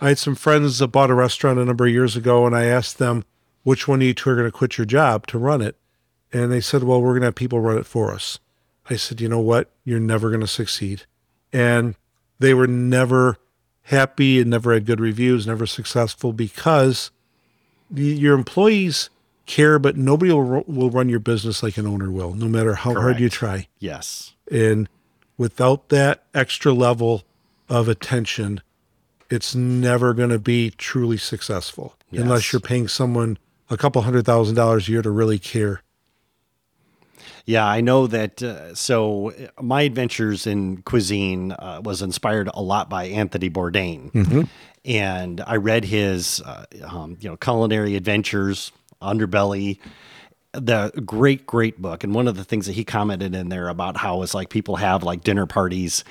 I 0.00 0.08
had 0.08 0.18
some 0.18 0.34
friends 0.34 0.80
that 0.80 0.88
bought 0.88 1.08
a 1.10 1.14
restaurant 1.14 1.60
a 1.60 1.64
number 1.64 1.86
of 1.86 1.92
years 1.92 2.16
ago, 2.16 2.46
and 2.46 2.56
I 2.56 2.64
asked 2.64 2.98
them, 2.98 3.24
which 3.62 3.86
one 3.86 4.00
of 4.00 4.06
you 4.06 4.14
two 4.14 4.30
are 4.30 4.34
going 4.34 4.46
to 4.46 4.52
quit 4.52 4.78
your 4.78 4.84
job 4.84 5.26
to 5.28 5.38
run 5.38 5.60
it? 5.62 5.76
And 6.32 6.50
they 6.52 6.60
said, 6.60 6.84
well, 6.84 7.00
we're 7.00 7.12
going 7.12 7.22
to 7.22 7.26
have 7.28 7.34
people 7.34 7.60
run 7.60 7.78
it 7.78 7.86
for 7.86 8.12
us. 8.12 8.38
I 8.88 8.96
said, 8.96 9.20
you 9.20 9.28
know 9.28 9.40
what? 9.40 9.70
You're 9.84 10.00
never 10.00 10.28
going 10.30 10.40
to 10.40 10.46
succeed. 10.46 11.04
And 11.52 11.96
they 12.38 12.54
were 12.54 12.66
never 12.66 13.36
happy 13.82 14.40
and 14.40 14.50
never 14.50 14.72
had 14.72 14.86
good 14.86 15.00
reviews, 15.00 15.46
never 15.46 15.66
successful 15.66 16.32
because 16.32 17.10
your 17.92 18.36
employees 18.36 19.10
care, 19.46 19.78
but 19.78 19.96
nobody 19.96 20.32
will, 20.32 20.62
will 20.66 20.90
run 20.90 21.08
your 21.08 21.18
business 21.18 21.62
like 21.62 21.76
an 21.76 21.86
owner 21.86 22.10
will, 22.10 22.34
no 22.34 22.46
matter 22.48 22.74
how 22.74 22.94
hard 22.94 23.18
you 23.18 23.28
try. 23.28 23.66
Yes. 23.80 24.34
And 24.50 24.88
without 25.36 25.88
that 25.88 26.22
extra 26.34 26.72
level 26.72 27.24
of 27.68 27.88
attention, 27.88 28.60
it's 29.28 29.54
never 29.54 30.14
going 30.14 30.30
to 30.30 30.38
be 30.38 30.70
truly 30.70 31.16
successful 31.16 31.96
Yes. 32.12 32.22
unless 32.22 32.52
you're 32.52 32.60
paying 32.60 32.88
someone 32.88 33.38
a 33.70 33.76
couple 33.76 34.02
hundred 34.02 34.26
thousand 34.26 34.56
dollars 34.56 34.88
a 34.88 34.92
year 34.92 35.02
to 35.02 35.10
really 35.10 35.38
care. 35.38 35.82
Yeah, 37.46 37.66
I 37.66 37.80
know 37.80 38.06
that. 38.06 38.42
Uh, 38.42 38.74
so, 38.74 39.30
uh, 39.30 39.62
my 39.62 39.82
adventures 39.82 40.46
in 40.46 40.82
cuisine 40.82 41.52
uh, 41.52 41.80
was 41.82 42.02
inspired 42.02 42.50
a 42.52 42.62
lot 42.62 42.90
by 42.90 43.04
Anthony 43.04 43.48
Bourdain, 43.48 44.10
and 44.84 45.40
I 45.46 45.56
read 45.56 45.84
his, 45.84 46.40
uh, 46.42 46.66
um, 46.84 47.16
you 47.20 47.30
know, 47.30 47.36
culinary 47.36 47.96
adventures, 47.96 48.72
Underbelly, 49.00 49.78
the 50.52 50.92
great, 51.06 51.46
great 51.46 51.80
book. 51.80 52.04
And 52.04 52.14
one 52.14 52.28
of 52.28 52.36
the 52.36 52.44
things 52.44 52.66
that 52.66 52.72
he 52.72 52.84
commented 52.84 53.34
in 53.34 53.48
there 53.48 53.68
about 53.68 53.96
how 53.96 54.22
it's 54.22 54.34
like 54.34 54.50
people 54.50 54.76
have 54.76 55.02
like 55.02 55.22
dinner 55.24 55.46
parties, 55.46 56.04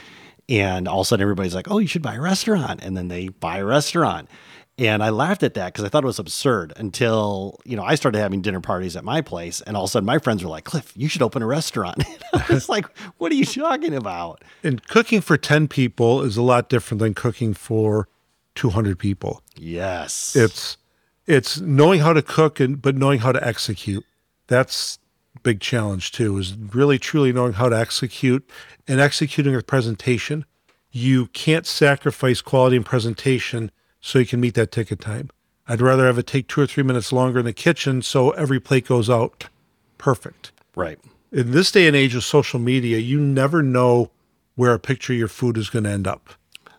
and 0.48 0.88
all 0.88 1.02
of 1.02 1.06
a 1.06 1.08
sudden 1.08 1.22
everybody's 1.22 1.56
like, 1.56 1.70
"Oh, 1.70 1.78
you 1.78 1.88
should 1.88 2.02
buy 2.02 2.16
a 2.16 2.22
restaurant," 2.22 2.80
and 2.82 2.98
then 2.98 3.08
they 3.08 3.28
buy 3.28 3.60
a 3.60 3.66
restaurant. 3.66 4.30
And 4.80 5.04
I 5.04 5.10
laughed 5.10 5.44
at 5.44 5.56
that 5.56 5.74
because 5.74 5.84
I 5.84 5.90
thought 5.90 6.06
it 6.06 6.08
was 6.08 6.20
absurd 6.20 6.72
until, 6.78 7.60
you 7.66 7.76
know, 7.76 7.84
I 7.84 7.96
started 7.96 8.20
having 8.20 8.42
dinner 8.42 8.62
parties 8.62 8.96
at 8.96 9.04
my 9.04 9.20
place. 9.20 9.60
And 9.60 9.76
all 9.76 9.84
of 9.84 9.90
a 9.90 9.92
sudden 9.92 10.08
my 10.08 10.20
friends 10.20 10.42
were 10.42 10.50
like, 10.50 10.64
Cliff, 10.64 10.94
you 10.96 11.10
should 11.10 11.22
open 11.22 11.42
a 11.42 11.48
restaurant. 11.48 12.04
And 12.32 12.44
I 12.44 12.54
was 12.54 12.70
like, 12.76 12.86
what 13.18 13.32
are 13.32 13.36
you 13.36 13.44
talking 13.44 13.94
about? 13.94 14.44
And 14.64 14.86
cooking 14.88 15.20
for 15.20 15.36
10 15.36 15.68
people 15.68 16.22
is 16.22 16.38
a 16.38 16.42
lot 16.42 16.70
different 16.70 17.00
than 17.00 17.14
cooking 17.14 17.54
for 17.54 18.08
200 18.56 18.98
people. 18.98 19.42
Yes. 19.56 20.36
It's 20.36 20.78
it's 21.26 21.60
knowing 21.60 22.00
how 22.00 22.14
to 22.14 22.22
cook 22.22 22.60
and 22.60 22.82
but 22.82 22.96
knowing 22.96 23.20
how 23.20 23.32
to 23.32 23.46
execute. 23.46 24.06
That's 24.48 25.00
big 25.44 25.60
challenge 25.60 26.12
too. 26.12 26.38
Is 26.38 26.56
really 26.56 27.00
truly 27.00 27.34
knowing 27.34 27.54
how 27.54 27.68
to 27.68 27.78
execute 27.78 28.48
and 28.88 29.00
executing 29.00 29.56
a 29.56 29.62
presentation. 29.62 30.46
You 30.92 31.28
can't 31.28 31.66
sacrifice 31.66 32.42
quality 32.42 32.76
and 32.76 32.86
presentation 32.86 33.72
so 34.02 34.20
you 34.20 34.26
can 34.26 34.40
meet 34.40 34.54
that 34.56 34.72
ticket 34.72 35.00
time. 35.00 35.30
I'd 35.68 35.82
rather 35.82 36.06
have 36.08 36.18
it 36.18 36.28
take 36.28 36.48
two 36.48 36.62
or 36.62 36.68
three 36.68 36.84
minutes 36.84 37.12
longer 37.12 37.40
in 37.40 37.46
the 37.46 37.54
kitchen 37.54 38.02
so 38.02 38.32
every 38.32 38.60
plate 38.60 38.88
goes 38.88 39.10
out 39.10 39.50
perfect. 39.98 40.52
right. 40.76 41.00
In 41.32 41.52
this 41.52 41.72
day 41.72 41.86
and 41.86 41.96
age 41.96 42.16
of 42.16 42.24
social 42.24 42.60
media, 42.60 42.98
you 42.98 43.20
never 43.20 43.62
know 43.62 44.10
where 44.56 44.74
a 44.74 44.80
picture 44.80 45.14
of 45.14 45.20
your 45.20 45.28
food 45.28 45.58
is 45.58 45.70
going 45.70 45.84
to 45.84 45.92
end 45.92 46.08
up. 46.08 46.30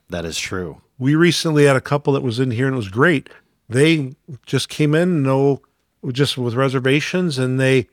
That 0.09 0.25
is 0.25 0.37
true. 0.39 0.81
We 0.99 1.15
recently 1.15 1.67
had 1.67 1.77
a 1.77 1.81
couple 1.81 2.12
that 2.15 2.23
was 2.23 2.41
in 2.41 2.50
here 2.50 2.67
and 2.67 2.75
it 2.75 2.77
was 2.77 2.89
great. 2.89 3.31
they 3.69 4.17
just 4.45 4.69
came 4.69 4.95
in, 4.97 5.23
no, 5.23 5.62
just 6.11 6.37
with 6.37 6.55
reservations, 6.55 7.39
and 7.39 7.61
they 7.61 7.87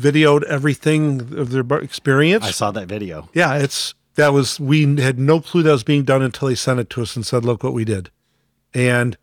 videoed 0.00 0.42
everything 0.44 1.20
of 1.38 1.50
their 1.50 1.78
experience. 1.78 2.44
I 2.44 2.50
saw 2.50 2.72
that 2.72 2.88
video. 2.88 3.28
Yeah, 3.32 3.54
it's 3.58 3.94
that 4.16 4.32
was 4.32 4.58
we 4.58 4.96
had 4.96 5.18
no 5.18 5.40
clue 5.40 5.62
that 5.62 5.70
was 5.70 5.84
being 5.84 6.02
done 6.02 6.22
until 6.22 6.48
they 6.48 6.54
sent 6.56 6.80
it 6.80 6.90
to 6.90 7.02
us 7.02 7.14
and 7.14 7.24
said, 7.24 7.44
"Look 7.44 7.62
what 7.62 7.72
we 7.74 7.84
did," 7.84 8.10
and 8.74 9.16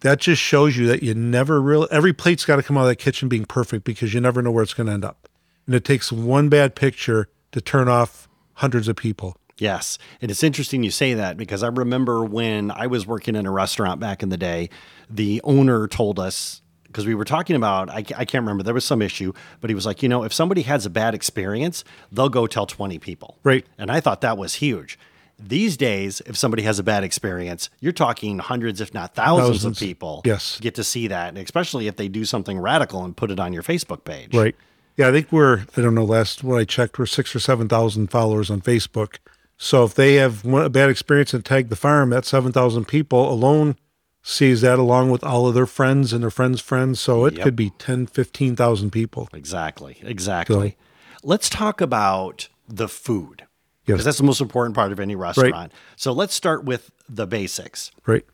that 0.00 0.20
just 0.20 0.40
shows 0.40 0.76
you 0.76 0.86
that 0.86 1.02
you 1.02 1.14
never 1.14 1.60
really 1.60 1.88
every 1.90 2.12
plate's 2.12 2.44
got 2.44 2.56
to 2.56 2.62
come 2.62 2.76
out 2.76 2.82
of 2.82 2.88
that 2.88 2.96
kitchen 2.96 3.28
being 3.28 3.44
perfect 3.44 3.84
because 3.84 4.12
you 4.12 4.20
never 4.20 4.42
know 4.42 4.50
where 4.50 4.62
it's 4.62 4.74
going 4.74 4.86
to 4.86 4.92
end 4.92 5.04
up, 5.04 5.28
and 5.66 5.74
it 5.74 5.84
takes 5.84 6.12
one 6.12 6.48
bad 6.48 6.74
picture 6.74 7.28
to 7.52 7.60
turn 7.60 7.88
off 7.88 8.28
hundreds 8.54 8.88
of 8.88 8.96
people. 8.96 9.36
Yes. 9.56 9.98
And 10.20 10.30
it's 10.30 10.42
interesting 10.42 10.82
you 10.82 10.90
say 10.90 11.14
that 11.14 11.36
because 11.36 11.62
I 11.62 11.68
remember 11.68 12.24
when 12.24 12.70
I 12.70 12.86
was 12.86 13.06
working 13.06 13.36
in 13.36 13.46
a 13.46 13.50
restaurant 13.50 14.00
back 14.00 14.22
in 14.22 14.28
the 14.28 14.36
day, 14.36 14.70
the 15.08 15.40
owner 15.44 15.86
told 15.86 16.18
us, 16.18 16.60
because 16.84 17.06
we 17.06 17.14
were 17.14 17.24
talking 17.24 17.56
about, 17.56 17.90
I, 17.90 17.98
I 17.98 18.24
can't 18.24 18.42
remember, 18.42 18.62
there 18.62 18.74
was 18.74 18.84
some 18.84 19.02
issue, 19.02 19.32
but 19.60 19.70
he 19.70 19.74
was 19.74 19.86
like, 19.86 20.02
you 20.02 20.08
know, 20.08 20.24
if 20.24 20.32
somebody 20.32 20.62
has 20.62 20.86
a 20.86 20.90
bad 20.90 21.14
experience, 21.14 21.84
they'll 22.10 22.28
go 22.28 22.46
tell 22.46 22.66
20 22.66 22.98
people. 22.98 23.38
Right. 23.42 23.64
And 23.78 23.90
I 23.90 24.00
thought 24.00 24.20
that 24.22 24.38
was 24.38 24.54
huge. 24.54 24.98
These 25.38 25.76
days, 25.76 26.22
if 26.26 26.36
somebody 26.36 26.62
has 26.62 26.78
a 26.78 26.82
bad 26.82 27.04
experience, 27.04 27.68
you're 27.80 27.92
talking 27.92 28.38
hundreds, 28.38 28.80
if 28.80 28.94
not 28.94 29.14
thousands, 29.14 29.48
Thousands. 29.62 29.76
of 29.82 29.86
people 29.86 30.22
Yes. 30.24 30.58
get 30.60 30.74
to 30.76 30.84
see 30.84 31.08
that, 31.08 31.28
and 31.30 31.38
especially 31.38 31.86
if 31.86 31.96
they 31.96 32.08
do 32.08 32.24
something 32.24 32.58
radical 32.58 33.04
and 33.04 33.16
put 33.16 33.30
it 33.30 33.40
on 33.40 33.52
your 33.52 33.62
Facebook 33.62 34.04
page. 34.04 34.34
Right. 34.34 34.54
Yeah, 34.96 35.08
I 35.08 35.12
think 35.12 35.32
we're 35.32 35.64
I 35.76 35.80
don't 35.82 35.94
know. 35.94 36.04
Last 36.04 36.44
when 36.44 36.58
I 36.60 36.64
checked, 36.64 36.98
we're 36.98 37.06
six 37.06 37.34
or 37.34 37.40
seven 37.40 37.68
thousand 37.68 38.08
followers 38.12 38.48
on 38.50 38.60
Facebook. 38.60 39.16
So 39.58 39.84
if 39.84 39.94
they 39.94 40.14
have 40.14 40.44
one, 40.44 40.64
a 40.64 40.68
bad 40.70 40.88
experience 40.88 41.34
and 41.34 41.44
tag 41.44 41.68
the 41.68 41.76
farm, 41.76 42.10
that 42.10 42.24
seven 42.24 42.52
thousand 42.52 42.86
people 42.86 43.30
alone 43.32 43.76
sees 44.22 44.60
that 44.62 44.78
along 44.78 45.10
with 45.10 45.22
all 45.24 45.46
of 45.46 45.54
their 45.54 45.66
friends 45.66 46.12
and 46.12 46.22
their 46.22 46.30
friends' 46.30 46.60
friends. 46.60 46.98
So 47.00 47.26
it 47.26 47.34
Yep. 47.34 47.42
could 47.44 47.56
be 47.56 47.70
10, 47.78 48.06
15,000 48.06 48.90
people. 48.90 49.28
Exactly. 49.34 49.98
Exactly. 50.02 50.76
Let's 51.22 51.50
talk 51.50 51.80
about 51.82 52.48
the 52.66 52.88
food. 52.88 53.44
Yes. 53.86 53.96
Because 53.96 54.04
that's 54.06 54.18
the 54.18 54.24
most 54.24 54.40
important 54.40 54.74
part 54.74 54.92
of 54.92 55.00
any 55.00 55.14
restaurant. 55.14 55.72
So 55.96 56.12
let's 56.12 56.34
start 56.34 56.64
with 56.64 56.90
the 57.08 57.26
basics. 57.26 57.90
Right. 58.06 58.24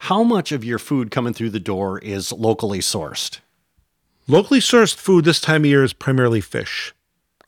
How 0.00 0.22
much 0.22 0.52
of 0.52 0.64
your 0.64 0.78
food 0.78 1.10
coming 1.10 1.32
through 1.34 1.50
the 1.50 1.58
door 1.60 1.98
is 1.98 2.32
locally 2.32 2.78
sourced? 2.78 3.40
Locally 4.28 4.60
sourced 4.60 4.94
food 4.94 5.24
this 5.24 5.40
time 5.40 5.62
of 5.62 5.66
year 5.66 5.82
is 5.82 5.92
primarily 5.92 6.40
fish. 6.40 6.94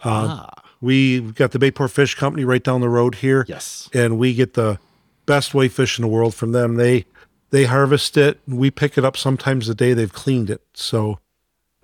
ah, 0.02 0.48
We've 0.80 1.34
got 1.34 1.52
the 1.52 1.58
Bayport 1.58 1.90
Fish 1.90 2.14
Company 2.14 2.44
right 2.44 2.64
down 2.64 2.80
the 2.80 2.88
road 2.88 3.16
here. 3.16 3.44
yes. 3.48 3.88
and 3.92 4.18
we 4.18 4.32
get 4.34 4.54
the 4.54 4.78
best 5.26 5.52
whitefish 5.54 5.98
in 5.98 6.02
the 6.02 6.08
world 6.08 6.34
from 6.34 6.52
them. 6.52 6.76
They 6.76 7.04
they 7.50 7.64
harvest 7.64 8.16
it, 8.16 8.40
and 8.46 8.58
we 8.58 8.70
pick 8.70 8.96
it 8.96 9.04
up 9.04 9.16
sometimes 9.16 9.66
the 9.66 9.74
day 9.74 9.92
they've 9.92 10.12
cleaned 10.12 10.48
it. 10.50 10.62
So, 10.72 11.18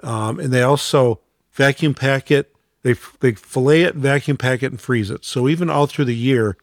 um, 0.03 0.41
and 0.41 0.53
they 0.53 0.63
also 0.63 1.21
vacuum 1.53 1.93
pack 1.93 2.31
it. 2.31 2.53
They 2.87 2.95
they 3.19 3.33
fillet 3.33 3.83
it, 3.83 3.97
vacuum 3.97 4.37
pack 4.37 4.63
it, 4.63 4.71
and 4.71 4.81
freeze 4.81 5.11
it. 5.11 5.25
So 5.25 5.49
even 5.49 5.69
all 5.69 5.87
through 5.89 6.05
the 6.05 6.15
year, 6.15 6.57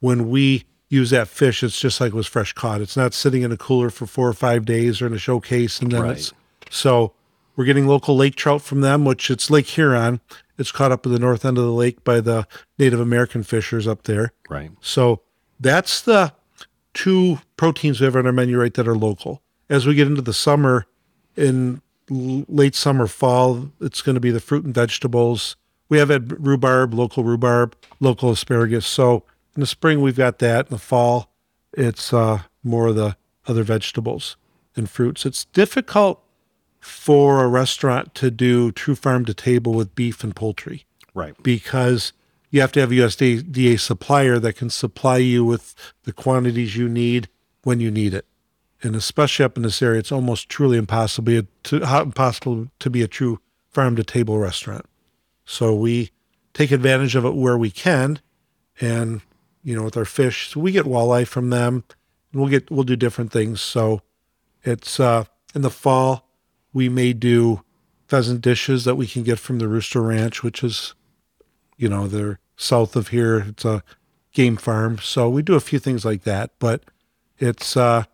when 0.00 0.28
we 0.28 0.64
use 0.88 1.10
that 1.10 1.28
fish, 1.28 1.62
it's 1.62 1.78
just 1.78 2.00
like 2.00 2.08
it 2.08 2.16
was 2.16 2.26
fresh 2.26 2.52
caught. 2.52 2.80
It's 2.80 2.96
not 2.96 3.14
sitting 3.14 3.42
in 3.42 3.52
a 3.52 3.56
cooler 3.56 3.88
for 3.88 4.04
four 4.06 4.26
or 4.28 4.32
five 4.32 4.64
days 4.64 5.00
or 5.00 5.06
in 5.06 5.12
a 5.14 5.18
showcase, 5.18 5.78
and 5.80 5.92
then 5.92 6.02
Right. 6.02 6.16
it's 6.16 6.32
so 6.68 7.12
we're 7.54 7.64
getting 7.64 7.86
local 7.86 8.16
lake 8.16 8.34
trout 8.34 8.62
from 8.62 8.80
them, 8.80 9.04
which 9.04 9.30
it's 9.30 9.50
Lake 9.50 9.66
Huron. 9.66 10.20
It's 10.58 10.72
caught 10.72 10.90
up 10.90 11.06
at 11.06 11.12
the 11.12 11.18
north 11.20 11.44
end 11.44 11.58
of 11.58 11.64
the 11.64 11.72
lake 11.72 12.02
by 12.02 12.20
the 12.20 12.48
Native 12.76 12.98
American 12.98 13.44
fishers 13.44 13.86
up 13.86 14.02
there. 14.02 14.32
Right. 14.50 14.72
So 14.80 15.22
that's 15.60 16.00
the 16.02 16.32
two 16.92 17.38
proteins 17.56 18.00
we 18.00 18.04
have 18.06 18.16
on 18.16 18.26
our 18.26 18.32
menu 18.32 18.58
right 18.60 18.74
that 18.74 18.88
are 18.88 18.96
local. 18.96 19.42
As 19.70 19.86
we 19.86 19.94
get 19.94 20.08
into 20.08 20.22
the 20.22 20.32
summer, 20.32 20.86
in 21.36 21.82
l- 22.10 22.44
late 22.48 22.74
summer, 22.74 23.06
fall, 23.06 23.70
it's 23.80 24.02
going 24.02 24.14
to 24.14 24.20
be 24.20 24.32
the 24.32 24.40
fruit 24.40 24.64
and 24.64 24.74
vegetables. 24.74 25.54
We 25.88 25.98
have 25.98 26.08
had 26.10 26.44
rhubarb, 26.46 26.92
local 26.94 27.24
rhubarb, 27.24 27.74
local 28.00 28.30
asparagus. 28.30 28.86
So 28.86 29.24
in 29.56 29.60
the 29.60 29.66
spring, 29.66 30.00
we've 30.02 30.16
got 30.16 30.38
that. 30.38 30.66
In 30.66 30.70
the 30.72 30.78
fall, 30.78 31.30
it's 31.72 32.12
uh, 32.12 32.42
more 32.62 32.88
of 32.88 32.96
the 32.96 33.16
other 33.46 33.62
vegetables 33.62 34.36
and 34.76 34.88
fruits. 34.88 35.24
It's 35.24 35.46
difficult 35.46 36.22
for 36.80 37.42
a 37.42 37.48
restaurant 37.48 38.14
to 38.16 38.30
do 38.30 38.70
true 38.72 38.94
farm 38.94 39.24
to 39.24 39.34
table 39.34 39.72
with 39.74 39.94
beef 39.94 40.22
and 40.22 40.34
poultry 40.36 40.84
Right. 41.14 41.34
because 41.42 42.12
you 42.50 42.60
have 42.60 42.72
to 42.72 42.80
have 42.80 42.92
a 42.92 42.94
USDA 42.94 43.80
supplier 43.80 44.38
that 44.38 44.54
can 44.54 44.70
supply 44.70 45.16
you 45.16 45.44
with 45.44 45.74
the 46.04 46.12
quantities 46.12 46.76
you 46.76 46.88
need 46.88 47.28
when 47.64 47.80
you 47.80 47.90
need 47.90 48.14
it. 48.14 48.26
And 48.82 48.94
especially 48.94 49.44
up 49.44 49.56
in 49.56 49.64
this 49.64 49.82
area, 49.82 49.98
it's 49.98 50.12
almost 50.12 50.48
truly 50.48 50.78
impossible 50.78 51.42
to 51.64 52.00
impossible 52.00 52.68
to 52.78 52.90
be 52.90 53.02
a 53.02 53.08
true 53.08 53.40
farm 53.70 53.96
to 53.96 54.04
table 54.04 54.38
restaurant. 54.38 54.86
So 55.48 55.74
we 55.74 56.10
take 56.52 56.70
advantage 56.70 57.16
of 57.16 57.24
it 57.24 57.34
where 57.34 57.56
we 57.56 57.70
can, 57.70 58.20
and 58.82 59.22
you 59.64 59.74
know, 59.74 59.84
with 59.84 59.96
our 59.96 60.04
fish, 60.04 60.50
so 60.50 60.60
we 60.60 60.72
get 60.72 60.84
walleye 60.84 61.26
from 61.26 61.48
them, 61.48 61.84
and 62.30 62.40
we'll 62.40 62.50
get 62.50 62.70
we'll 62.70 62.84
do 62.84 62.96
different 62.96 63.32
things. 63.32 63.62
So 63.62 64.02
it's 64.62 65.00
uh, 65.00 65.24
in 65.54 65.62
the 65.62 65.70
fall 65.70 66.28
we 66.74 66.90
may 66.90 67.14
do 67.14 67.62
pheasant 68.08 68.42
dishes 68.42 68.84
that 68.84 68.96
we 68.96 69.06
can 69.06 69.22
get 69.22 69.38
from 69.38 69.58
the 69.58 69.68
Rooster 69.68 70.02
Ranch, 70.02 70.42
which 70.42 70.62
is 70.62 70.94
you 71.78 71.88
know 71.88 72.06
they're 72.06 72.40
south 72.56 72.94
of 72.94 73.08
here. 73.08 73.38
It's 73.38 73.64
a 73.64 73.82
game 74.32 74.58
farm. 74.58 74.98
So 74.98 75.30
we 75.30 75.40
do 75.40 75.54
a 75.54 75.60
few 75.60 75.78
things 75.78 76.04
like 76.04 76.24
that. 76.24 76.50
But 76.58 76.82
it's 77.38 77.74
uh 77.74 78.04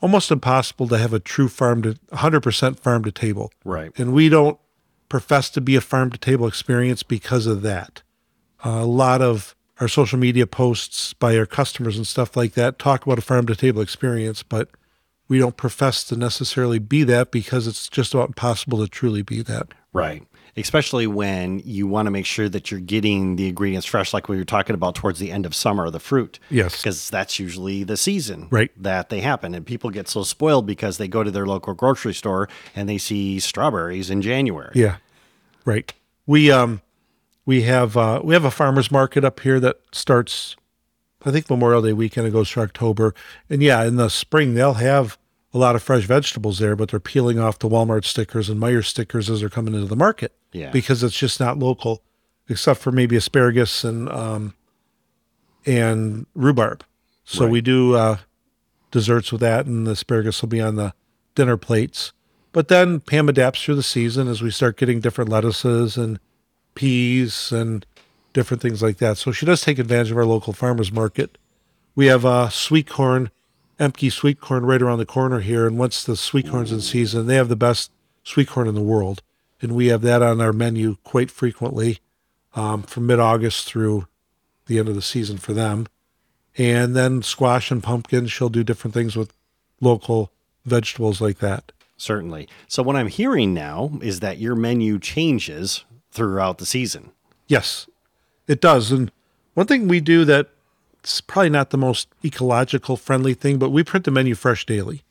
almost 0.00 0.30
impossible 0.30 0.88
to 0.88 0.96
have 0.96 1.12
a 1.12 1.20
true 1.20 1.48
farm 1.48 1.82
to 1.82 1.94
100% 2.12 2.78
farm 2.78 3.04
to 3.04 3.12
table. 3.12 3.52
Right. 3.64 3.90
and 3.98 4.14
we 4.14 4.30
don't 4.30 4.58
profess 5.08 5.50
to 5.50 5.60
be 5.60 5.76
a 5.76 5.80
farm 5.80 6.10
to 6.10 6.18
table 6.18 6.46
experience 6.46 7.02
because 7.02 7.46
of 7.46 7.62
that 7.62 8.02
uh, 8.64 8.70
a 8.70 8.86
lot 8.86 9.20
of 9.22 9.54
our 9.80 9.88
social 9.88 10.18
media 10.18 10.46
posts 10.46 11.12
by 11.14 11.36
our 11.36 11.46
customers 11.46 11.96
and 11.96 12.06
stuff 12.06 12.36
like 12.36 12.52
that 12.52 12.78
talk 12.78 13.04
about 13.04 13.18
a 13.18 13.22
farm 13.22 13.46
to 13.46 13.56
table 13.56 13.82
experience 13.82 14.42
but 14.42 14.68
we 15.26 15.38
don't 15.38 15.56
profess 15.56 16.04
to 16.04 16.16
necessarily 16.16 16.78
be 16.78 17.02
that 17.02 17.30
because 17.30 17.66
it's 17.66 17.88
just 17.88 18.14
about 18.14 18.28
impossible 18.28 18.78
to 18.78 18.88
truly 18.88 19.22
be 19.22 19.42
that 19.42 19.68
Right. 19.94 20.24
Especially 20.56 21.06
when 21.08 21.60
you 21.64 21.86
want 21.88 22.06
to 22.06 22.10
make 22.10 22.26
sure 22.26 22.48
that 22.48 22.70
you're 22.70 22.78
getting 22.80 23.34
the 23.36 23.48
ingredients 23.48 23.86
fresh, 23.86 24.14
like 24.14 24.28
we 24.28 24.36
were 24.36 24.44
talking 24.44 24.74
about 24.74 24.94
towards 24.94 25.18
the 25.18 25.32
end 25.32 25.46
of 25.46 25.54
summer, 25.54 25.90
the 25.90 25.98
fruit. 25.98 26.38
Yes. 26.48 26.76
Because 26.76 27.10
that's 27.10 27.40
usually 27.40 27.82
the 27.82 27.96
season 27.96 28.46
Right. 28.50 28.70
that 28.80 29.08
they 29.08 29.20
happen. 29.20 29.54
And 29.54 29.66
people 29.66 29.90
get 29.90 30.08
so 30.08 30.22
spoiled 30.22 30.64
because 30.66 30.96
they 30.98 31.08
go 31.08 31.24
to 31.24 31.30
their 31.30 31.44
local 31.46 31.74
grocery 31.74 32.14
store 32.14 32.48
and 32.76 32.88
they 32.88 32.98
see 32.98 33.40
strawberries 33.40 34.10
in 34.10 34.22
January. 34.22 34.70
Yeah, 34.74 34.96
right. 35.64 35.92
We 36.26 36.50
um 36.52 36.82
we 37.44 37.62
have 37.62 37.96
uh 37.96 38.20
we 38.22 38.32
have 38.34 38.44
a 38.44 38.50
farmers 38.50 38.90
market 38.92 39.24
up 39.24 39.40
here 39.40 39.58
that 39.60 39.76
starts 39.92 40.54
I 41.26 41.30
think 41.32 41.50
Memorial 41.50 41.82
Day 41.82 41.92
weekend 41.94 42.26
it 42.28 42.30
goes 42.32 42.50
through 42.50 42.62
October. 42.62 43.12
And 43.50 43.62
yeah, 43.62 43.82
in 43.84 43.96
the 43.96 44.08
spring 44.08 44.54
they'll 44.54 44.74
have 44.74 45.18
a 45.52 45.58
lot 45.58 45.76
of 45.76 45.82
fresh 45.82 46.04
vegetables 46.04 46.58
there, 46.58 46.74
but 46.76 46.90
they're 46.90 46.98
peeling 47.00 47.38
off 47.38 47.58
the 47.58 47.68
Walmart 47.68 48.04
stickers 48.04 48.48
and 48.48 48.60
Meijer 48.60 48.84
stickers 48.84 49.30
as 49.30 49.40
they're 49.40 49.48
coming 49.48 49.72
into 49.74 49.86
the 49.86 49.96
market. 49.96 50.32
Yeah. 50.54 50.70
Because 50.70 51.02
it's 51.02 51.18
just 51.18 51.40
not 51.40 51.58
local, 51.58 52.00
except 52.48 52.80
for 52.80 52.90
maybe 52.92 53.16
asparagus 53.16 53.84
and 53.84 54.08
um 54.08 54.54
and 55.66 56.26
rhubarb. 56.34 56.84
So 57.24 57.44
Right. 57.44 57.52
we 57.52 57.60
do 57.60 57.94
uh 57.94 58.18
desserts 58.90 59.32
with 59.32 59.40
that 59.40 59.66
and 59.66 59.86
the 59.86 59.92
asparagus 59.92 60.40
will 60.40 60.48
be 60.48 60.60
on 60.60 60.76
the 60.76 60.94
dinner 61.34 61.56
plates. 61.56 62.12
But 62.52 62.68
then 62.68 63.00
Pam 63.00 63.28
adapts 63.28 63.62
through 63.62 63.74
the 63.74 63.82
season 63.82 64.28
as 64.28 64.40
we 64.40 64.50
start 64.50 64.76
getting 64.76 65.00
different 65.00 65.28
lettuces 65.30 65.96
and 65.96 66.20
peas 66.76 67.50
and 67.50 67.84
different 68.32 68.62
things 68.62 68.82
like 68.82 68.98
that. 68.98 69.18
So 69.18 69.32
she 69.32 69.44
does 69.46 69.60
take 69.62 69.78
advantage 69.80 70.12
of 70.12 70.16
our 70.16 70.24
local 70.24 70.52
farmers 70.52 70.92
market. 70.92 71.36
We 71.96 72.06
have 72.06 72.24
uh, 72.24 72.48
sweet 72.50 72.88
corn, 72.88 73.30
Emke 73.80 74.12
sweet 74.12 74.40
corn 74.40 74.64
right 74.64 74.80
around 74.82 74.98
the 74.98 75.06
corner 75.06 75.40
here. 75.40 75.66
And 75.66 75.78
once 75.78 76.04
the 76.04 76.16
sweet 76.16 76.48
corn's 76.48 76.70
in 76.70 76.80
season, 76.80 77.26
they 77.26 77.34
have 77.36 77.48
the 77.48 77.56
best 77.56 77.90
sweet 78.22 78.46
corn 78.48 78.68
in 78.68 78.74
the 78.76 78.80
world. 78.80 79.22
And 79.64 79.74
we 79.74 79.88
have 79.88 80.02
that 80.02 80.22
on 80.22 80.40
our 80.40 80.52
menu 80.52 80.96
quite 81.02 81.30
frequently 81.30 81.98
um, 82.54 82.82
from 82.82 83.06
mid 83.06 83.18
August 83.18 83.66
through 83.66 84.06
the 84.66 84.78
end 84.78 84.88
of 84.88 84.94
the 84.94 85.02
season 85.02 85.38
for 85.38 85.52
them. 85.52 85.86
And 86.56 86.94
then 86.94 87.22
squash 87.22 87.70
and 87.70 87.82
pumpkin, 87.82 88.28
she'll 88.28 88.48
do 88.48 88.62
different 88.62 88.94
things 88.94 89.16
with 89.16 89.32
local 89.80 90.30
vegetables 90.64 91.20
like 91.20 91.38
that. 91.38 91.72
Certainly. 91.96 92.48
So 92.68 92.82
what 92.82 92.96
I'm 92.96 93.08
hearing 93.08 93.54
now 93.54 93.98
is 94.02 94.20
that 94.20 94.38
your 94.38 94.54
menu 94.54 94.98
changes 94.98 95.84
throughout 96.12 96.58
the 96.58 96.66
season. 96.66 97.10
Yes, 97.48 97.88
it 98.46 98.60
does. 98.60 98.92
And 98.92 99.10
one 99.54 99.66
thing 99.66 99.88
we 99.88 100.00
do 100.00 100.24
that 100.24 100.50
it's 101.04 101.20
probably 101.20 101.50
not 101.50 101.68
the 101.68 101.76
most 101.76 102.08
ecological 102.24 102.96
friendly 102.96 103.34
thing, 103.34 103.58
but 103.58 103.68
we 103.68 103.84
print 103.84 104.06
the 104.06 104.10
menu 104.10 104.34
fresh 104.34 104.64
daily 104.64 105.02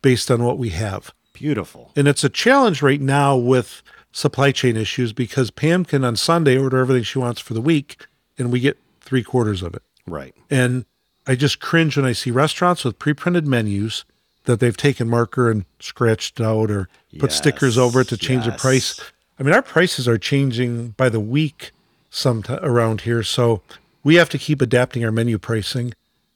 based 0.00 0.30
on 0.30 0.42
what 0.42 0.56
we 0.56 0.70
have. 0.70 1.12
Beautiful. 1.34 1.92
And 1.94 2.08
it's 2.08 2.24
a 2.24 2.30
challenge 2.30 2.80
right 2.80 3.00
now 3.00 3.36
with 3.36 3.82
supply 4.14 4.52
chain 4.52 4.76
issues 4.76 5.12
because 5.12 5.50
Pam 5.50 5.84
can 5.84 6.04
on 6.04 6.14
Sunday 6.14 6.56
order 6.56 6.78
everything 6.78 7.02
she 7.02 7.18
wants 7.18 7.40
for 7.40 7.52
the 7.52 7.60
week 7.60 8.06
and 8.38 8.52
we 8.52 8.60
get 8.60 8.78
three 9.00 9.24
quarters 9.24 9.60
of 9.60 9.74
it. 9.74 9.82
Right. 10.06 10.32
And 10.48 10.84
I 11.26 11.34
just 11.34 11.58
cringe 11.58 11.96
when 11.96 12.06
I 12.06 12.12
see 12.12 12.30
restaurants 12.30 12.84
with 12.84 12.98
pre 12.98 13.12
printed 13.12 13.44
menus 13.44 14.04
that 14.44 14.60
they've 14.60 14.76
taken 14.76 15.08
marker 15.08 15.50
and 15.50 15.64
scratched 15.80 16.40
out 16.40 16.70
or 16.70 16.88
put 17.18 17.32
stickers 17.32 17.76
over 17.76 18.02
it 18.02 18.08
to 18.08 18.16
change 18.16 18.44
the 18.44 18.52
price. 18.52 19.00
I 19.38 19.42
mean, 19.42 19.52
our 19.52 19.62
prices 19.62 20.06
are 20.06 20.18
changing 20.18 20.90
by 20.90 21.08
the 21.08 21.20
week 21.20 21.72
some 22.08 22.44
around 22.48 23.00
here, 23.00 23.24
so 23.24 23.62
we 24.04 24.14
have 24.14 24.28
to 24.28 24.38
keep 24.38 24.62
adapting 24.62 25.04
our 25.04 25.10
menu 25.10 25.38
pricing 25.38 25.92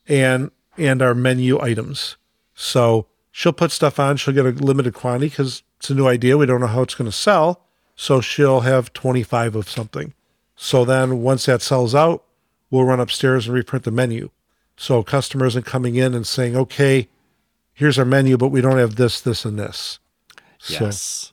and 0.08 0.50
and 0.76 1.00
our 1.00 1.14
menu 1.14 1.60
items. 1.60 2.16
So 2.54 3.06
she'll 3.30 3.52
put 3.52 3.70
stuff 3.70 4.00
on. 4.00 4.16
She'll 4.16 4.34
get 4.34 4.46
a 4.46 4.50
limited 4.50 4.94
quantity 4.94 5.28
because 5.28 5.62
it's 5.78 5.90
a 5.90 5.94
new 5.94 6.08
idea. 6.08 6.36
We 6.38 6.46
don't 6.46 6.60
know 6.60 6.66
how 6.66 6.82
it's 6.82 6.94
going 6.94 7.10
to 7.10 7.16
sell, 7.16 7.60
so 8.00 8.20
she'll 8.20 8.60
have 8.60 8.92
25 8.92 9.56
of 9.56 9.68
something. 9.68 10.14
So 10.54 10.84
then 10.84 11.20
once 11.20 11.46
that 11.46 11.60
sells 11.62 11.96
out, 11.96 12.22
we'll 12.70 12.84
run 12.84 13.00
upstairs 13.00 13.46
and 13.46 13.54
reprint 13.54 13.84
the 13.84 13.90
menu. 13.90 14.30
So 14.76 15.02
customers 15.02 15.56
are 15.56 15.62
coming 15.62 15.96
in 15.96 16.14
and 16.14 16.24
saying, 16.24 16.56
"Okay, 16.56 17.08
here's 17.74 17.98
our 17.98 18.04
menu, 18.04 18.36
but 18.36 18.48
we 18.48 18.60
don't 18.60 18.78
have 18.78 18.94
this, 18.94 19.20
this, 19.20 19.44
and 19.44 19.58
this." 19.58 19.98
So 20.60 20.84
Yes. 20.84 21.32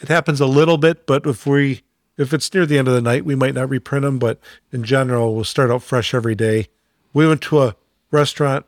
it 0.00 0.06
happens 0.06 0.40
a 0.40 0.46
little 0.46 0.78
bit, 0.78 1.04
but 1.04 1.26
if 1.26 1.46
we 1.46 1.82
if 2.16 2.32
it's 2.32 2.54
near 2.54 2.64
the 2.64 2.78
end 2.78 2.86
of 2.86 2.94
the 2.94 3.02
night, 3.02 3.24
we 3.24 3.34
might 3.34 3.54
not 3.54 3.68
reprint 3.68 4.04
them. 4.04 4.20
But 4.20 4.38
in 4.70 4.84
general, 4.84 5.34
we'll 5.34 5.42
start 5.42 5.72
out 5.72 5.82
fresh 5.82 6.14
every 6.14 6.36
day. 6.36 6.68
We 7.12 7.26
went 7.26 7.40
to 7.42 7.60
a 7.60 7.76
restaurant 8.12 8.66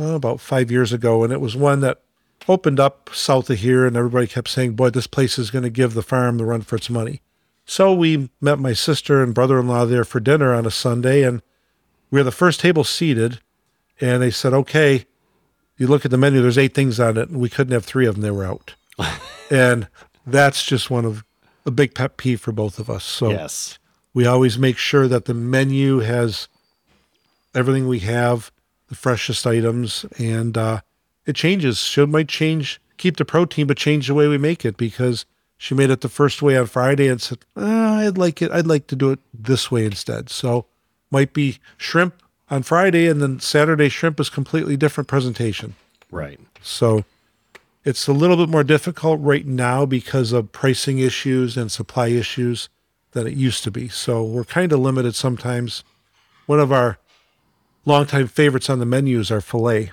uh, 0.00 0.14
about 0.14 0.40
five 0.40 0.70
years 0.70 0.94
ago, 0.94 1.22
and 1.22 1.30
it 1.30 1.42
was 1.42 1.54
one 1.54 1.80
that 1.80 2.00
opened 2.48 2.78
up 2.80 3.10
south 3.12 3.50
of 3.50 3.58
here, 3.58 3.86
and 3.86 3.96
everybody 3.96 4.26
kept 4.26 4.48
saying, 4.48 4.74
"Boy, 4.74 4.90
this 4.90 5.06
place 5.06 5.38
is 5.38 5.50
going 5.50 5.64
to 5.64 5.70
give 5.70 5.94
the 5.94 6.02
farm 6.02 6.38
the 6.38 6.44
run 6.44 6.62
for 6.62 6.76
its 6.76 6.90
money." 6.90 7.20
So 7.64 7.92
we 7.92 8.30
met 8.40 8.58
my 8.58 8.72
sister 8.72 9.22
and 9.22 9.34
brother-in-law 9.34 9.86
there 9.86 10.04
for 10.04 10.20
dinner 10.20 10.54
on 10.54 10.66
a 10.66 10.70
Sunday, 10.70 11.22
and 11.22 11.42
we 12.10 12.20
were 12.20 12.24
the 12.24 12.30
first 12.30 12.60
table 12.60 12.84
seated, 12.84 13.40
and 14.00 14.22
they 14.22 14.30
said, 14.30 14.52
"Okay." 14.52 15.06
You 15.78 15.86
look 15.88 16.06
at 16.06 16.10
the 16.10 16.16
menu, 16.16 16.40
there's 16.40 16.56
eight 16.56 16.72
things 16.72 16.98
on 16.98 17.18
it, 17.18 17.28
and 17.28 17.38
we 17.38 17.50
couldn't 17.50 17.74
have 17.74 17.84
three 17.84 18.06
of 18.06 18.14
them. 18.14 18.22
They 18.22 18.30
were 18.30 18.46
out. 18.46 18.74
and 19.50 19.88
that's 20.26 20.64
just 20.64 20.88
one 20.90 21.04
of 21.04 21.22
a 21.66 21.70
big 21.70 21.94
pet 21.94 22.16
peeve 22.16 22.40
for 22.40 22.50
both 22.52 22.78
of 22.78 22.88
us. 22.88 23.04
So 23.04 23.28
Yes. 23.30 23.78
we 24.14 24.24
always 24.24 24.56
make 24.58 24.78
sure 24.78 25.06
that 25.06 25.26
the 25.26 25.34
menu 25.34 25.98
has 25.98 26.48
everything 27.54 27.88
we 27.88 27.98
have, 28.00 28.50
the 28.88 28.94
freshest 28.94 29.46
items, 29.46 30.06
and 30.18 30.56
uh, 30.56 30.80
it 31.26 31.36
changes. 31.36 31.78
She 31.78 32.04
might 32.06 32.28
change, 32.28 32.80
keep 32.96 33.16
the 33.16 33.24
protein, 33.24 33.66
but 33.66 33.76
change 33.76 34.06
the 34.06 34.14
way 34.14 34.28
we 34.28 34.38
make 34.38 34.64
it 34.64 34.76
because 34.76 35.26
she 35.58 35.74
made 35.74 35.90
it 35.90 36.00
the 36.00 36.08
first 36.08 36.42
way 36.42 36.56
on 36.56 36.66
Friday 36.66 37.08
and 37.08 37.20
said, 37.20 37.38
"Ah, 37.56 37.98
"I'd 37.98 38.18
like 38.18 38.40
it. 38.40 38.50
I'd 38.52 38.66
like 38.66 38.86
to 38.88 38.96
do 38.96 39.10
it 39.10 39.18
this 39.34 39.70
way 39.70 39.84
instead." 39.84 40.30
So 40.30 40.66
might 41.10 41.32
be 41.32 41.58
shrimp 41.76 42.14
on 42.50 42.62
Friday, 42.62 43.06
and 43.08 43.20
then 43.20 43.40
Saturday 43.40 43.88
shrimp 43.88 44.20
is 44.20 44.28
completely 44.28 44.76
different 44.76 45.08
presentation. 45.08 45.74
Right. 46.10 46.38
So 46.62 47.04
it's 47.84 48.06
a 48.06 48.12
little 48.12 48.36
bit 48.36 48.48
more 48.48 48.64
difficult 48.64 49.20
right 49.20 49.46
now 49.46 49.86
because 49.86 50.32
of 50.32 50.52
pricing 50.52 50.98
issues 50.98 51.56
and 51.56 51.70
supply 51.70 52.08
issues 52.08 52.68
than 53.12 53.26
it 53.26 53.34
used 53.34 53.64
to 53.64 53.70
be. 53.70 53.88
So 53.88 54.22
we're 54.22 54.44
kind 54.44 54.72
of 54.72 54.80
limited 54.80 55.14
sometimes. 55.14 55.82
One 56.46 56.60
of 56.60 56.70
our 56.70 56.98
longtime 57.84 58.28
favorites 58.28 58.68
on 58.68 58.78
the 58.78 58.86
menu 58.86 59.18
is 59.18 59.30
our 59.30 59.40
filet. 59.40 59.92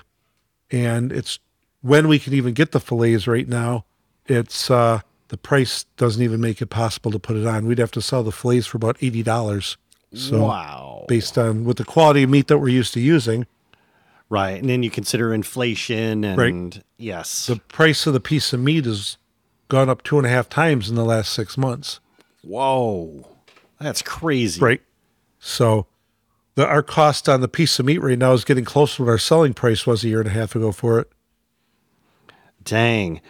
And 0.74 1.12
it's 1.12 1.38
when 1.82 2.08
we 2.08 2.18
can 2.18 2.32
even 2.32 2.54
get 2.54 2.72
the 2.72 2.80
fillets 2.80 3.26
right 3.26 3.48
now, 3.48 3.84
it's 4.26 4.70
uh 4.70 5.00
the 5.28 5.36
price 5.36 5.84
doesn't 5.96 6.22
even 6.22 6.40
make 6.40 6.60
it 6.60 6.66
possible 6.66 7.10
to 7.10 7.18
put 7.18 7.36
it 7.36 7.46
on. 7.46 7.66
We'd 7.66 7.78
have 7.78 7.90
to 7.92 8.02
sell 8.02 8.22
the 8.22 8.32
fillets 8.32 8.66
for 8.66 8.76
about 8.76 8.96
eighty 9.00 9.22
dollars. 9.22 9.76
So 10.12 10.44
wow. 10.44 11.04
based 11.08 11.36
on 11.36 11.64
with 11.64 11.78
the 11.78 11.84
quality 11.84 12.22
of 12.22 12.30
meat 12.30 12.46
that 12.48 12.58
we're 12.58 12.68
used 12.68 12.94
to 12.94 13.00
using, 13.00 13.46
Right. 14.28 14.60
And 14.60 14.68
then 14.68 14.82
you 14.82 14.90
consider 14.90 15.34
inflation 15.34 16.24
and 16.24 16.82
yes. 16.96 17.46
the 17.46 17.56
price 17.56 18.06
of 18.06 18.14
the 18.14 18.20
piece 18.20 18.52
of 18.52 18.60
meat 18.60 18.84
has 18.84 19.16
gone 19.68 19.88
up 19.88 20.02
two 20.02 20.18
and 20.18 20.26
a 20.26 20.30
half 20.30 20.48
times 20.48 20.88
in 20.88 20.96
the 20.96 21.04
last 21.04 21.32
six 21.32 21.56
months. 21.56 22.00
Whoa. 22.42 23.28
That's 23.78 24.02
crazy. 24.02 24.60
Right. 24.60 24.82
So 25.38 25.86
the 26.56 26.66
our 26.66 26.82
cost 26.82 27.28
on 27.28 27.40
the 27.40 27.48
piece 27.48 27.78
of 27.78 27.86
meat 27.86 27.98
right 27.98 28.18
now 28.18 28.32
is 28.32 28.44
getting 28.44 28.64
close 28.64 28.96
to 28.96 29.02
what 29.04 29.10
our 29.10 29.18
selling 29.18 29.54
price 29.54 29.86
was 29.86 30.04
a 30.04 30.08
year 30.08 30.20
and 30.20 30.28
a 30.28 30.32
half 30.32 30.54
ago 30.54 30.72
for 30.72 30.98
it. 31.00 31.10
Dang. 32.62 33.20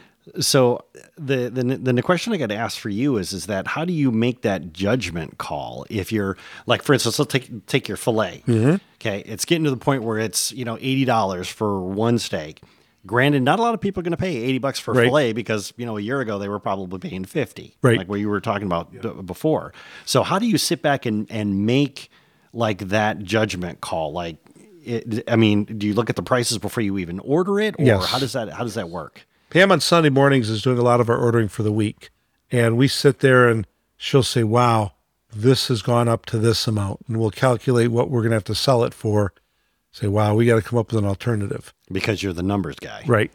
So 0.41 0.85
the 1.19 1.51
the 1.51 1.63
the 1.77 1.93
the 1.93 2.03
question 2.03 2.33
I 2.33 2.39
got 2.39 2.49
to 2.49 2.57
ask 2.57 2.79
for 2.79 2.89
you 2.89 3.19
is 3.19 3.33
is 3.35 3.47
that 3.47 3.67
how 3.67 3.85
do 3.85 3.93
you 3.93 4.11
make 4.11 4.41
that 4.43 4.73
judgment 4.73 5.37
call 5.37 5.85
if 5.91 6.11
you're 6.13 6.39
like 6.67 6.83
for 6.83 6.95
instance 6.95 7.19
let's 7.19 7.31
take 7.31 7.67
take 7.67 7.89
your 7.89 7.99
filet 7.99 8.43
mm-hmm. 8.47 8.77
okay 8.97 9.23
it's 9.27 9.45
getting 9.45 9.65
to 9.65 9.71
the 9.71 9.77
point 9.77 10.03
where 10.03 10.19
it's 10.19 10.51
you 10.53 10.65
know 10.65 10.77
eighty 10.79 11.05
dollars 11.05 11.47
for 11.47 11.79
one 11.83 12.19
steak 12.19 12.63
granted 13.07 13.43
not 13.43 13.59
a 13.59 13.63
lot 13.63 13.75
of 13.75 13.83
people 13.83 14.01
are 14.01 14.03
going 14.03 14.13
to 14.13 14.17
pay 14.17 14.35
eighty 14.35 14.57
bucks 14.59 14.79
for 14.81 14.95
Right. 14.95 15.05
filet 15.09 15.33
because 15.35 15.75
you 15.77 15.85
know 15.85 15.99
a 15.99 16.01
year 16.01 16.23
ago 16.23 16.39
they 16.39 16.49
were 16.49 16.59
probably 16.59 16.99
paying 16.99 17.27
fifty 17.27 17.77
Right. 17.83 17.99
like 17.99 18.09
what 18.09 18.19
you 18.19 18.31
were 18.31 18.41
talking 18.41 18.67
about 18.67 18.93
b- 18.93 19.23
before 19.27 19.75
so 20.07 20.23
how 20.23 20.39
do 20.39 20.47
you 20.47 20.57
sit 20.57 20.81
back 20.81 21.05
and 21.05 21.31
and 21.31 21.67
make 21.67 22.09
like 22.55 22.79
that 22.89 23.19
judgment 23.23 23.81
call 23.81 24.13
like 24.13 24.37
it, 24.85 25.25
I 25.29 25.37
mean 25.37 25.65
do 25.65 25.87
you 25.87 25.95
look 25.95 26.11
at 26.11 26.17
the 26.17 26.23
prices 26.23 26.59
before 26.59 26.83
you 26.83 26.99
even 26.99 27.19
order 27.21 27.59
it 27.61 27.75
or 27.79 27.85
Yes. 27.85 28.07
how 28.07 28.19
does 28.19 28.33
that 28.35 28.51
how 28.51 28.65
does 28.65 28.75
that 28.75 28.89
work 28.91 29.27
Pam 29.51 29.71
on 29.71 29.81
Sunday 29.81 30.11
mornings 30.11 30.51
is 30.51 30.63
doing 30.63 30.79
a 30.79 30.83
lot 30.83 31.01
of 31.01 31.09
our 31.09 31.17
ordering 31.17 31.47
for 31.47 31.63
the 31.63 31.71
week. 31.71 32.11
And 32.51 32.77
we 32.77 32.89
sit 32.89 33.21
there 33.21 33.49
and 33.49 33.69
she'll 33.97 34.25
say, 34.25 34.43
Wow, 34.43 34.95
this 35.33 35.69
has 35.69 35.81
gone 35.81 36.09
up 36.09 36.27
to 36.27 36.39
this 36.39 36.67
amount. 36.67 37.03
And 37.07 37.21
we'll 37.21 37.31
calculate 37.31 37.93
what 37.93 38.11
we're 38.11 38.23
going 38.23 38.31
to 38.31 38.37
have 38.37 38.45
to 38.45 38.55
sell 38.57 38.83
it 38.83 38.93
for. 38.93 39.33
Say, 39.93 40.09
Wow, 40.09 40.35
we 40.35 40.47
got 40.47 40.57
to 40.57 40.63
come 40.63 40.77
up 40.77 40.91
with 40.91 40.99
an 40.99 41.09
alternative. 41.09 41.73
because 41.93 42.21
you're 42.21 42.33
the 42.33 42.43
numbers 42.43 42.75
guy. 42.81 43.05
Right. 43.07 43.31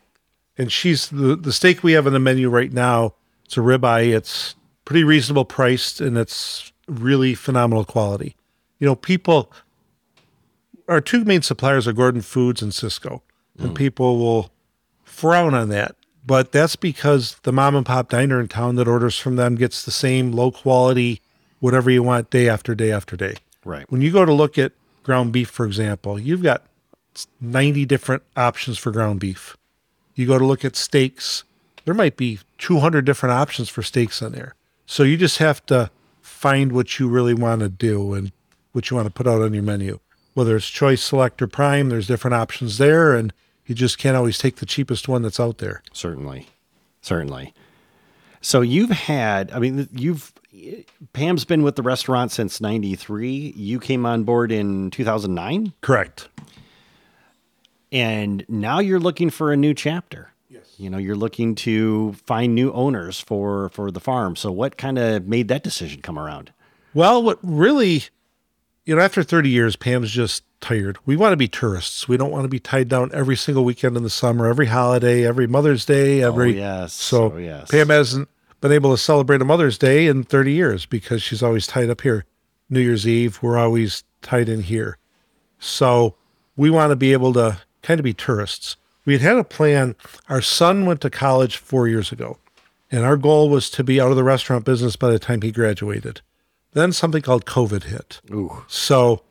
And 0.58 0.70
she's 0.74 1.08
the 1.08 1.38
the 1.38 1.54
steak 1.54 1.84
we 1.84 1.94
have 1.94 2.06
on 2.06 2.12
the 2.12 2.20
menu 2.20 2.50
right 2.50 2.74
now. 2.74 3.14
It's 3.46 3.56
a 3.56 3.62
ribeye. 3.62 4.14
It's 4.14 4.56
pretty 4.84 5.06
reasonable 5.06 5.46
priced 5.46 6.02
and 6.02 6.18
it's 6.18 6.74
really 6.90 7.34
phenomenal 7.34 7.86
quality. 7.86 8.36
You 8.80 8.88
know, 8.88 8.96
people 8.96 9.52
our 10.90 11.00
two 11.00 11.24
main 11.24 11.44
suppliers 11.44 11.88
are 11.88 11.94
Gordon 11.94 12.22
Foods 12.22 12.62
and 12.62 12.72
Sysco. 12.72 13.22
And 13.58 13.70
hmm. 13.70 13.74
people 13.76 14.18
will 14.18 14.52
frown 15.04 15.54
on 15.54 15.70
that. 15.70 15.96
But 16.26 16.52
that's 16.52 16.76
because 16.76 17.36
the 17.44 17.54
mom 17.54 17.76
and 17.76 17.86
pop 17.86 18.10
diner 18.10 18.40
in 18.40 18.48
town 18.48 18.76
that 18.76 18.88
orders 18.88 19.18
from 19.18 19.36
them 19.36 19.56
gets 19.56 19.86
the 19.86 19.92
same 19.92 20.32
low 20.32 20.52
quality, 20.52 21.22
whatever 21.60 21.90
you 21.90 22.04
want 22.04 22.30
day 22.30 22.50
after 22.50 22.76
day 22.76 22.92
after 22.92 23.16
day. 23.16 23.36
Right. 23.64 23.90
When 23.90 24.02
you 24.02 24.12
go 24.12 24.26
to 24.26 24.34
look 24.34 24.58
at 24.58 24.74
ground 25.04 25.32
beef, 25.32 25.50
for 25.50 25.66
example, 25.66 26.20
you've 26.20 26.44
got 26.44 26.64
90 27.42 27.86
different 27.86 28.24
options 28.36 28.78
for 28.78 28.92
ground 28.92 29.20
beef. 29.20 29.58
You 30.16 30.28
go 30.28 30.38
to 30.38 30.46
look 30.46 30.66
at 30.66 30.76
steaks, 30.76 31.44
there 31.86 31.94
might 31.94 32.18
be 32.18 32.40
200 32.58 33.06
different 33.06 33.34
options 33.34 33.70
for 33.70 33.82
steaks 33.82 34.22
on 34.22 34.34
there. 34.34 34.56
So 34.86 35.04
you 35.04 35.18
just 35.18 35.38
have 35.38 35.66
to 35.68 35.90
find 36.22 36.72
what 36.72 37.00
you 37.00 37.08
really 37.08 37.34
want 37.34 37.62
to 37.62 37.70
do 37.70 38.14
and 38.14 38.32
what 38.80 38.90
you 38.90 38.96
want 38.96 39.08
to 39.08 39.12
put 39.14 39.28
out 39.28 39.42
on 39.42 39.54
your 39.54 39.62
menu. 39.62 40.00
Whether 40.36 40.56
it's 40.56 40.70
choice, 40.70 41.02
select, 41.04 41.42
or 41.42 41.48
prime, 41.48 41.90
there's 41.90 42.08
different 42.08 42.36
options 42.36 42.78
there, 42.78 43.14
and 43.14 43.34
you 43.66 43.76
just 43.76 43.98
can't 43.98 44.16
always 44.16 44.38
take 44.38 44.56
the 44.56 44.66
cheapest 44.66 45.10
one 45.10 45.22
that's 45.22 45.38
out 45.40 45.58
there. 45.58 45.84
Certainly. 45.92 46.48
Certainly. 47.02 47.54
So 48.40 48.62
you've 48.62 48.90
had, 48.92 49.52
I 49.52 49.60
mean, 49.60 49.90
you've, 49.92 50.32
Pam's 51.12 51.44
been 51.44 51.62
with 51.62 51.76
the 51.76 51.82
restaurant 51.82 52.32
since 52.32 52.62
93. 52.62 53.54
You 53.54 53.82
came 53.82 54.06
on 54.06 54.24
board 54.24 54.50
in 54.50 54.92
2009 54.92 55.74
Correct. 55.82 56.30
and 57.92 58.46
now 58.48 58.80
you're 58.80 59.00
looking 59.00 59.30
for 59.30 59.52
a 59.52 59.58
new 59.58 59.74
chapter. 59.74 60.32
Yes. 60.50 60.64
You 60.78 60.90
know, 60.90 60.98
you're 60.98 61.18
looking 61.18 61.54
to 61.56 62.14
find 62.26 62.56
new 62.56 62.72
owners 62.72 63.20
for 63.20 63.70
for 63.70 63.92
the 63.92 64.00
farm. 64.00 64.36
So 64.38 64.52
what 64.52 64.78
kind 64.78 64.98
of 64.98 65.28
made 65.28 65.50
that 65.50 65.64
decision 65.64 66.02
come 66.02 66.18
around? 66.18 66.54
Well, 66.94 67.22
what 67.22 67.40
really, 67.44 68.06
you 68.90 68.96
know, 68.96 69.04
after 69.04 69.22
30 69.22 69.50
years, 69.50 69.76
Pam's 69.76 70.10
just 70.10 70.44
tired. 70.62 70.98
We 71.06 71.16
want 71.16 71.34
to 71.34 71.38
be 71.38 71.48
tourists. 71.48 72.08
We 72.08 72.18
don't 72.18 72.32
want 72.32 72.46
to 72.46 72.50
be 72.50 72.60
tied 72.60 72.88
down 72.90 73.12
every 73.14 73.36
single 73.36 73.64
weekend 73.64 73.96
in 73.96 74.02
the 74.02 74.10
summer, 74.10 74.48
every 74.48 74.66
holiday, 74.66 75.28
every 75.28 75.46
Mother's 75.46 75.86
Day, 75.86 76.24
oh, 76.24 76.30
every. 76.30 76.56
Oh, 76.56 76.82
yes. 76.82 76.94
So 76.94 77.34
Oh, 77.34 77.38
yes. 77.38 77.70
Pam 77.70 77.90
hasn't 77.90 78.30
been 78.62 78.72
able 78.72 78.90
to 78.90 78.98
celebrate 78.98 79.44
a 79.44 79.46
Mother's 79.46 79.78
Day 79.78 80.08
in 80.08 80.24
30 80.24 80.54
years 80.54 80.86
because 80.88 81.22
she's 81.22 81.44
always 81.44 81.68
tied 81.68 81.92
up 81.92 82.02
here. 82.02 82.26
New 82.68 82.80
Year's 82.80 83.08
Eve, 83.08 83.38
we're 83.44 83.60
always 83.60 84.04
tied 84.24 84.50
in 84.50 84.64
here. 84.64 84.98
So 85.60 86.16
we 86.58 86.72
want 86.72 86.90
to 86.90 86.96
be 86.96 87.14
able 87.14 87.34
to 87.34 87.62
kind 87.84 88.00
of 88.00 88.04
be 88.04 88.14
tourists. 88.16 88.76
We 89.06 89.14
had 89.14 89.22
had 89.22 89.38
a 89.38 89.44
plan. 89.44 89.96
Our 90.30 90.42
son 90.42 90.88
went 90.88 91.02
to 91.02 91.12
college 91.12 91.58
four 91.58 91.88
years 91.88 92.12
ago, 92.12 92.40
and 92.90 93.06
our 93.06 93.18
goal 93.18 93.52
was 93.52 93.70
to 93.70 93.84
be 93.84 94.02
out 94.02 94.10
of 94.10 94.18
the 94.18 94.24
restaurant 94.24 94.66
business 94.66 94.96
by 94.96 95.12
the 95.12 95.20
time 95.20 95.44
he 95.44 95.52
graduated. 95.52 96.22
Then 96.74 96.92
something 96.92 97.22
called 97.22 97.46
COVID 97.46 97.84
hit. 97.84 98.22
Ooh. 98.32 98.64
So 98.68 99.24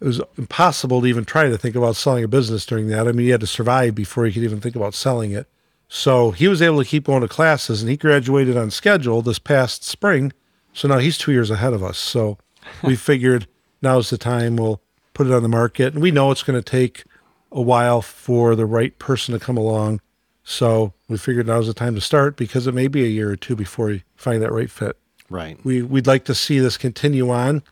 it 0.00 0.04
was 0.04 0.20
impossible 0.36 1.00
to 1.00 1.06
even 1.06 1.24
try 1.24 1.48
to 1.48 1.58
think 1.58 1.74
about 1.74 1.96
selling 1.96 2.24
a 2.24 2.28
business 2.28 2.66
during 2.66 2.88
that. 2.88 3.08
I 3.08 3.12
mean, 3.12 3.26
he 3.26 3.30
had 3.30 3.40
to 3.40 3.46
survive 3.46 3.94
before 3.94 4.26
he 4.26 4.32
could 4.32 4.42
even 4.42 4.60
think 4.60 4.76
about 4.76 4.94
selling 4.94 5.32
it. 5.32 5.48
So 5.88 6.30
he 6.30 6.48
was 6.48 6.62
able 6.62 6.82
to 6.82 6.88
keep 6.88 7.04
going 7.04 7.22
to 7.22 7.28
classes 7.28 7.82
and 7.82 7.90
he 7.90 7.96
graduated 7.96 8.56
on 8.56 8.70
schedule 8.70 9.22
this 9.22 9.38
past 9.38 9.84
spring. 9.84 10.32
So 10.72 10.88
now 10.88 10.98
he's 10.98 11.18
two 11.18 11.32
years 11.32 11.50
ahead 11.50 11.72
of 11.72 11.82
us. 11.82 11.98
So 11.98 12.38
we 12.82 12.96
figured 12.96 13.46
now's 13.82 14.10
the 14.10 14.18
time 14.18 14.56
we'll 14.56 14.80
put 15.14 15.26
it 15.26 15.32
on 15.32 15.42
the 15.42 15.48
market. 15.48 15.94
And 15.94 16.02
we 16.02 16.10
know 16.10 16.30
it's 16.30 16.42
going 16.42 16.60
to 16.60 16.70
take 16.70 17.04
a 17.52 17.62
while 17.62 18.02
for 18.02 18.56
the 18.56 18.66
right 18.66 18.98
person 18.98 19.32
to 19.32 19.44
come 19.44 19.56
along. 19.56 20.00
So 20.42 20.92
we 21.08 21.16
figured 21.16 21.46
now's 21.46 21.66
the 21.66 21.74
time 21.74 21.94
to 21.94 22.00
start 22.00 22.36
because 22.36 22.66
it 22.66 22.74
may 22.74 22.88
be 22.88 23.04
a 23.04 23.08
year 23.08 23.30
or 23.30 23.36
two 23.36 23.56
before 23.56 23.86
we 23.86 24.04
find 24.16 24.42
that 24.42 24.52
right 24.52 24.70
fit. 24.70 24.98
Right. 25.34 25.58
We 25.64 25.82
we'd 25.82 26.06
like 26.06 26.24
to 26.26 26.34
see 26.34 26.60
this 26.60 26.76
continue 26.76 27.28
on 27.30 27.62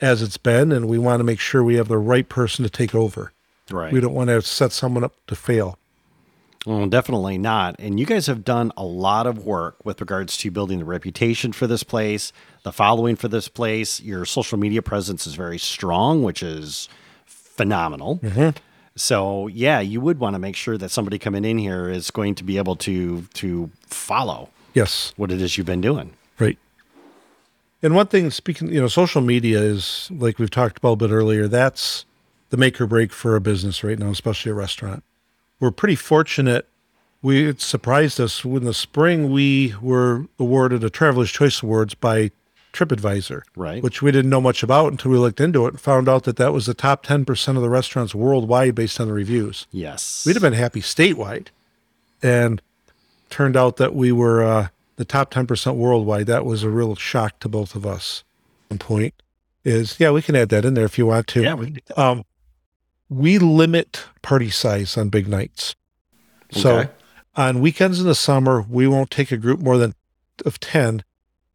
as 0.00 0.20
it's 0.20 0.36
been, 0.36 0.72
and 0.72 0.88
we 0.88 0.98
want 0.98 1.20
to 1.20 1.24
make 1.24 1.38
sure 1.38 1.62
we 1.62 1.76
have 1.76 1.86
the 1.88 1.96
right 1.98 2.28
person 2.28 2.64
to 2.64 2.68
take 2.70 2.92
over. 2.94 3.32
Right. 3.70 3.92
We 3.92 4.00
don't 4.00 4.14
want 4.14 4.28
to 4.30 4.42
set 4.42 4.72
someone 4.72 5.04
up 5.04 5.14
to 5.28 5.36
fail. 5.36 5.78
Well, 6.66 6.86
definitely 6.88 7.38
not. 7.38 7.76
And 7.78 8.00
you 8.00 8.06
guys 8.06 8.26
have 8.26 8.42
done 8.42 8.72
a 8.76 8.84
lot 8.84 9.26
of 9.26 9.44
work 9.44 9.76
with 9.84 10.00
regards 10.00 10.36
to 10.38 10.50
building 10.50 10.78
the 10.80 10.84
reputation 10.86 11.52
for 11.52 11.66
this 11.66 11.82
place, 11.84 12.32
the 12.64 12.72
following 12.72 13.16
for 13.16 13.28
this 13.28 13.48
place. 13.48 14.00
Your 14.00 14.24
social 14.24 14.58
media 14.58 14.82
presence 14.82 15.26
is 15.26 15.34
very 15.34 15.58
strong, 15.58 16.22
which 16.22 16.42
is 16.42 16.88
phenomenal. 17.26 18.18
Mm-hmm. 18.18 18.56
So, 18.96 19.46
yeah, 19.48 19.80
you 19.80 20.00
would 20.00 20.18
want 20.18 20.34
to 20.34 20.38
make 20.38 20.56
sure 20.56 20.78
that 20.78 20.90
somebody 20.90 21.18
coming 21.18 21.44
in 21.44 21.58
here 21.58 21.88
is 21.88 22.10
going 22.10 22.34
to 22.36 22.44
be 22.44 22.58
able 22.58 22.76
to 22.76 23.22
to 23.34 23.70
follow 23.86 24.48
Yes, 24.72 25.12
what 25.16 25.30
it 25.30 25.40
is 25.40 25.56
you've 25.56 25.66
been 25.66 25.80
doing. 25.80 26.14
right. 26.38 26.58
And 27.84 27.94
one 27.94 28.06
thing, 28.06 28.30
speaking, 28.30 28.72
you 28.72 28.80
know, 28.80 28.88
social 28.88 29.20
media 29.20 29.60
is 29.60 30.08
like 30.10 30.38
we've 30.38 30.50
talked 30.50 30.78
about 30.78 30.92
a 30.92 30.96
bit 30.96 31.10
earlier. 31.10 31.46
That's 31.46 32.06
the 32.48 32.56
make 32.56 32.80
or 32.80 32.86
break 32.86 33.12
for 33.12 33.36
a 33.36 33.42
business 33.42 33.84
right 33.84 33.98
now, 33.98 34.08
especially 34.08 34.52
a 34.52 34.54
restaurant. 34.54 35.04
We're 35.60 35.70
pretty 35.70 35.96
fortunate. 35.96 36.66
We 37.20 37.46
it 37.46 37.60
surprised 37.60 38.18
us 38.18 38.42
in 38.42 38.64
the 38.64 38.72
spring. 38.72 39.30
We 39.30 39.74
were 39.82 40.26
awarded 40.38 40.82
a 40.82 40.88
Traveler's 40.88 41.30
Choice 41.30 41.62
Awards 41.62 41.92
by 41.92 42.30
TripAdvisor, 42.72 43.42
Right. 43.54 43.82
Which 43.82 44.00
we 44.00 44.10
didn't 44.10 44.30
know 44.30 44.40
much 44.40 44.62
about 44.62 44.90
until 44.90 45.10
we 45.10 45.18
looked 45.18 45.40
into 45.40 45.66
it 45.66 45.74
and 45.74 45.80
found 45.80 46.08
out 46.08 46.24
that 46.24 46.36
that 46.36 46.54
was 46.54 46.64
the 46.64 46.74
top 46.74 47.02
ten 47.02 47.26
percent 47.26 47.58
of 47.58 47.62
the 47.62 47.68
restaurants 47.68 48.14
worldwide 48.14 48.74
based 48.74 48.98
on 48.98 49.08
the 49.08 49.12
reviews. 49.12 49.66
Yes. 49.70 50.24
We'd 50.26 50.36
have 50.36 50.42
been 50.42 50.54
happy 50.54 50.80
statewide, 50.80 51.48
and 52.22 52.62
turned 53.28 53.58
out 53.58 53.76
that 53.76 53.94
we 53.94 54.10
were 54.10 54.42
uh, 54.42 54.68
the 54.96 55.04
top 55.04 55.30
ten 55.30 55.46
percent 55.46 55.76
worldwide. 55.76 56.26
That 56.26 56.44
was 56.44 56.62
a 56.62 56.70
real 56.70 56.94
shock 56.94 57.38
to 57.40 57.48
both 57.48 57.74
of 57.74 57.84
us. 57.86 58.24
One 58.68 58.78
point 58.78 59.14
is, 59.64 59.98
yeah, 59.98 60.10
we 60.10 60.22
can 60.22 60.36
add 60.36 60.50
that 60.50 60.64
in 60.64 60.74
there 60.74 60.84
if 60.84 60.98
you 60.98 61.06
want 61.06 61.26
to. 61.28 61.42
Yeah, 61.42 61.54
we, 61.54 61.76
Um, 61.96 62.24
we 63.08 63.38
limit 63.38 64.04
party 64.22 64.50
size 64.50 64.96
on 64.96 65.08
big 65.08 65.28
nights. 65.28 65.74
So 66.50 66.78
Okay. 66.78 66.90
on 67.36 67.60
weekends 67.60 68.00
in 68.00 68.06
the 68.06 68.14
summer, 68.14 68.62
we 68.68 68.86
won't 68.86 69.10
take 69.10 69.32
a 69.32 69.36
group 69.36 69.60
more 69.60 69.78
than 69.78 69.94
of 70.44 70.60
ten. 70.60 71.02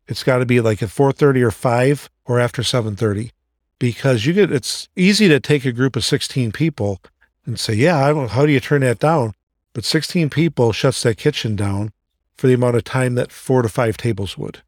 It's 0.07 0.23
got 0.23 0.39
to 0.39 0.45
be 0.45 0.61
like 0.61 0.81
at 0.81 0.89
four 0.89 1.11
thirty 1.11 1.41
or 1.41 1.51
five 1.51 2.09
or 2.25 2.39
after 2.39 2.63
seven 2.63 2.95
thirty, 2.95 3.31
because 3.77 4.25
you 4.25 4.33
get 4.33 4.51
it's 4.51 4.87
easy 4.95 5.27
to 5.27 5.39
take 5.39 5.65
a 5.65 5.71
group 5.71 5.95
of 5.95 6.03
sixteen 6.05 6.51
people 6.51 7.01
and 7.45 7.59
say, 7.59 7.73
yeah, 7.73 7.97
I 8.05 8.09
don't. 8.09 8.31
How 8.31 8.45
do 8.45 8.51
you 8.51 8.59
turn 8.59 8.81
that 8.81 8.99
down? 8.99 9.33
But 9.73 9.85
sixteen 9.85 10.29
people 10.29 10.71
shuts 10.71 11.03
that 11.03 11.17
kitchen 11.17 11.55
down 11.55 11.91
for 12.39 12.47
the 12.47 12.53
amount 12.53 12.77
of 12.77 12.85
time 12.85 13.15
that 13.15 13.33
four 13.33 13.61
to 13.61 13.67
five 13.67 13.97
tables 13.97 14.37
would. 14.37 14.61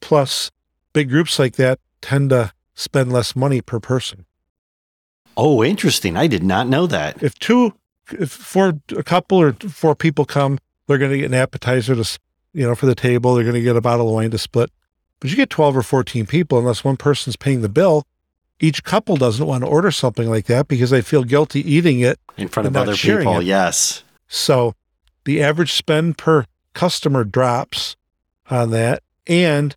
Plus, 0.00 0.50
big 0.92 1.08
groups 1.08 1.38
like 1.38 1.54
that 1.54 1.78
tend 2.00 2.30
to 2.30 2.52
spend 2.74 3.12
less 3.12 3.36
money 3.36 3.60
per 3.60 3.78
person. 3.78 4.26
oh, 5.36 5.62
interesting. 5.62 6.16
I 6.16 6.26
did 6.26 6.42
not 6.42 6.66
know 6.66 6.86
that. 6.88 7.22
if 7.22 7.38
two, 7.38 7.74
if 8.10 8.32
four, 8.32 8.80
a 8.96 9.04
couple 9.04 9.40
or 9.40 9.52
four 9.52 9.94
people 9.94 10.24
come, 10.24 10.58
they're 10.86 10.98
going 10.98 11.12
to 11.12 11.18
get 11.18 11.26
an 11.26 11.34
appetizer 11.34 11.94
to, 11.94 12.18
you 12.52 12.66
know, 12.66 12.74
for 12.74 12.86
the 12.86 12.94
table. 12.96 13.34
They're 13.34 13.44
going 13.44 13.54
to 13.54 13.62
get 13.62 13.76
a 13.76 13.80
bottle 13.80 14.08
of 14.08 14.14
wine 14.14 14.32
to 14.32 14.38
split. 14.38 14.70
But 15.20 15.30
you 15.30 15.36
get 15.36 15.48
12 15.48 15.76
or 15.76 15.82
14 15.82 16.26
people, 16.26 16.58
unless 16.58 16.82
one 16.82 16.96
person's 16.96 17.36
paying 17.36 17.62
the 17.62 17.68
bill, 17.68 18.04
each 18.58 18.82
couple 18.82 19.16
doesn't 19.16 19.46
want 19.46 19.62
to 19.62 19.68
order 19.68 19.92
something 19.92 20.28
like 20.28 20.46
that 20.46 20.66
because 20.66 20.90
they 20.90 21.02
feel 21.02 21.22
guilty 21.22 21.60
eating 21.60 22.00
it. 22.00 22.18
In 22.36 22.48
front 22.48 22.66
of 22.66 22.76
other 22.76 22.96
people. 22.96 23.38
it. 23.38 23.44
Yes. 23.44 24.02
So 24.26 24.74
the 25.24 25.40
average 25.40 25.72
spend 25.72 26.18
per 26.18 26.46
customer 26.76 27.24
drops 27.24 27.96
on 28.50 28.70
that. 28.70 29.02
And 29.26 29.74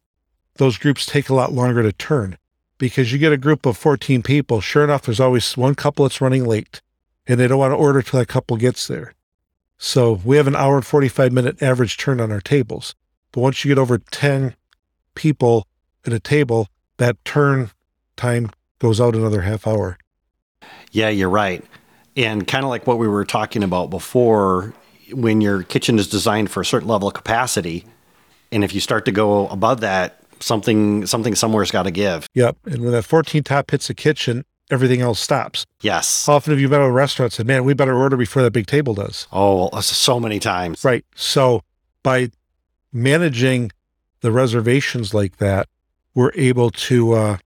those 0.56 0.78
groups 0.78 1.06
take 1.06 1.30
a 1.30 1.34
lot 1.34 1.54
longer 1.54 1.82
to 1.82 1.94
turn 1.94 2.38
because 2.78 3.12
you 3.12 3.18
get 3.18 3.32
a 3.32 3.38
group 3.38 3.66
of 3.66 3.78
14 3.78 4.22
people. 4.22 4.62
Sure 4.62 4.84
enough, 4.84 5.04
there's 5.04 5.20
always 5.20 5.58
one 5.58 5.74
couple 5.74 6.06
that's 6.06 6.22
running 6.22 6.46
late 6.46 6.82
and 7.26 7.40
they 7.40 7.48
don't 7.48 7.58
want 7.58 7.72
to 7.72 7.78
order 7.78 8.02
till 8.02 8.20
that 8.20 8.28
couple 8.28 8.58
gets 8.58 8.88
there. 8.88 9.16
So 9.78 10.20
we 10.26 10.38
have 10.38 10.48
an 10.48 10.58
hour 10.58 10.76
and 10.76 10.86
45 10.86 11.32
minute 11.32 11.64
average 11.64 11.98
turn 11.98 12.20
on 12.20 12.32
our 12.32 12.42
tables. 12.42 12.96
But 13.32 13.42
once 13.42 13.64
you 13.64 13.70
get 13.70 13.80
over 13.80 13.98
10 13.98 14.56
people 15.16 15.68
at 16.06 16.12
a 16.12 16.20
table, 16.20 16.68
that 16.98 17.24
turn 17.24 17.72
time 18.18 18.52
goes 18.80 19.00
out 19.00 19.16
another 19.16 19.42
half 19.42 19.66
hour. 19.66 19.98
Yeah, 20.92 21.10
you're 21.10 21.30
right. 21.30 21.64
And 22.18 22.46
kind 22.46 22.66
of 22.66 22.70
like 22.70 22.86
what 22.86 22.98
we 22.98 23.08
were 23.08 23.24
talking 23.24 23.64
about 23.64 23.90
before, 23.90 24.74
when 25.14 25.42
your 25.42 25.64
kitchen 25.64 26.00
is 26.00 26.08
designed 26.08 26.52
for 26.52 26.62
a 26.62 26.66
certain 26.66 26.88
level 26.88 27.08
of 27.08 27.14
capacity, 27.14 27.86
and 28.52 28.64
if 28.64 28.74
you 28.74 28.82
start 28.82 29.06
to 29.06 29.12
go 29.12 29.48
above 29.48 29.82
that, 29.82 30.24
something 30.40 31.06
something 31.06 31.36
somewhere's 31.36 31.72
got 31.72 31.84
to 31.84 31.92
give. 31.92 32.28
Yep. 32.34 32.58
And 32.66 32.84
when 32.84 32.92
that 32.92 33.04
14 33.04 33.44
top 33.44 33.72
hits 33.72 33.88
the 33.88 33.94
kitchen, 33.94 34.46
everything 34.72 35.02
else 35.02 35.20
stops. 35.20 35.66
Yes. 35.82 36.26
How 36.26 36.34
often 36.34 36.52
have 36.52 36.60
you 36.60 36.70
been 36.70 36.80
to 36.80 36.86
a 36.86 36.92
restaurant 36.92 37.34
and 37.34 37.38
said, 37.38 37.48
man, 37.48 37.66
we 37.66 37.74
better 37.74 37.98
order 37.98 38.18
before 38.18 38.42
that 38.44 38.52
big 38.52 38.68
table 38.68 38.94
does? 38.94 39.28
Oh, 39.32 39.80
so 39.82 40.20
many 40.20 40.40
times. 40.40 40.84
Right. 40.84 41.06
So 41.16 41.62
by 42.04 42.32
managing 42.92 43.72
the 44.22 44.32
reservations 44.32 45.14
like 45.14 45.38
that, 45.38 45.68
we're 46.14 46.32
able 46.36 46.72
to 46.72 47.14
uh, 47.14 47.38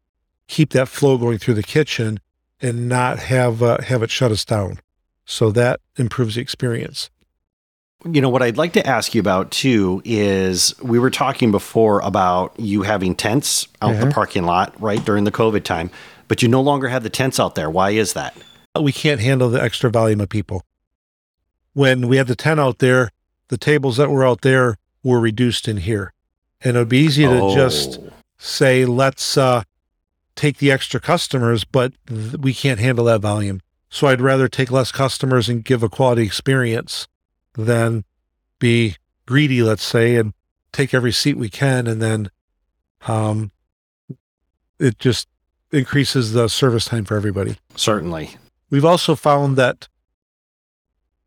keep 0.47 0.71
that 0.71 0.87
flow 0.87 1.17
going 1.17 1.37
through 1.37 1.55
the 1.55 1.63
kitchen 1.63 2.19
and 2.61 2.87
not 2.87 3.19
have 3.19 3.61
uh, 3.61 3.81
have 3.81 4.03
it 4.03 4.09
shut 4.09 4.31
us 4.31 4.45
down. 4.45 4.79
So 5.25 5.51
that 5.51 5.79
improves 5.97 6.35
the 6.35 6.41
experience. 6.41 7.09
You 8.05 8.19
know, 8.19 8.29
what 8.29 8.41
I'd 8.41 8.57
like 8.57 8.73
to 8.73 8.85
ask 8.85 9.15
you 9.15 9.21
about 9.21 9.51
too 9.51 10.01
is 10.03 10.73
we 10.81 10.99
were 10.99 11.09
talking 11.09 11.51
before 11.51 12.01
about 12.01 12.53
you 12.59 12.81
having 12.81 13.15
tents 13.15 13.67
out 13.81 13.97
the 13.99 14.11
parking 14.11 14.43
lot, 14.43 14.79
right, 14.81 15.03
during 15.03 15.23
the 15.23 15.31
COVID 15.31 15.63
time, 15.63 15.89
but 16.27 16.41
you 16.41 16.49
no 16.49 16.61
longer 16.61 16.89
have 16.89 17.03
the 17.03 17.09
tents 17.09 17.39
out 17.39 17.55
there. 17.55 17.69
Why 17.69 17.91
is 17.91 18.13
that? 18.13 18.35
We 18.79 18.91
can't 18.91 19.21
handle 19.21 19.49
the 19.49 19.61
extra 19.61 19.89
volume 19.89 20.19
of 20.19 20.29
people. 20.29 20.63
When 21.73 22.07
we 22.07 22.17
had 22.17 22.27
the 22.27 22.35
tent 22.35 22.59
out 22.59 22.79
there, 22.79 23.09
the 23.47 23.57
tables 23.57 23.97
that 23.97 24.09
were 24.09 24.25
out 24.25 24.41
there 24.41 24.77
were 25.03 25.19
reduced 25.19 25.67
in 25.67 25.77
here. 25.77 26.13
And 26.61 26.75
it 26.75 26.79
would 26.79 26.89
be 26.89 26.99
easy 26.99 27.23
to 27.23 27.53
just 27.53 27.99
Oh, 27.99 28.09
say 28.37 28.83
let's 28.85 29.37
uh, 29.37 29.63
take 30.35 30.57
the 30.57 30.71
extra 30.71 30.99
customers, 30.99 31.63
but 31.63 31.93
th- 32.07 32.33
we 32.33 32.53
can't 32.53 32.79
handle 32.79 33.05
that 33.05 33.21
volume. 33.21 33.61
So 33.89 34.07
I'd 34.07 34.21
rather 34.21 34.47
take 34.47 34.71
less 34.71 34.91
customers 34.91 35.47
and 35.47 35.63
give 35.63 35.83
a 35.83 35.89
quality 35.89 36.23
experience 36.23 37.07
than 37.53 38.03
be 38.59 38.97
greedy, 39.25 39.61
let's 39.61 39.83
say, 39.83 40.15
and 40.15 40.33
take 40.71 40.93
every 40.93 41.11
seat 41.11 41.37
we 41.37 41.49
can, 41.49 41.87
and 41.87 42.01
then 42.01 42.29
um, 43.07 43.51
it 44.79 44.97
just 44.99 45.27
increases 45.71 46.33
the 46.33 46.47
service 46.47 46.85
time 46.85 47.05
for 47.05 47.15
everybody. 47.15 47.57
certainly. 47.75 48.37
We've 48.69 48.85
also 48.85 49.15
found 49.15 49.55
that 49.57 49.87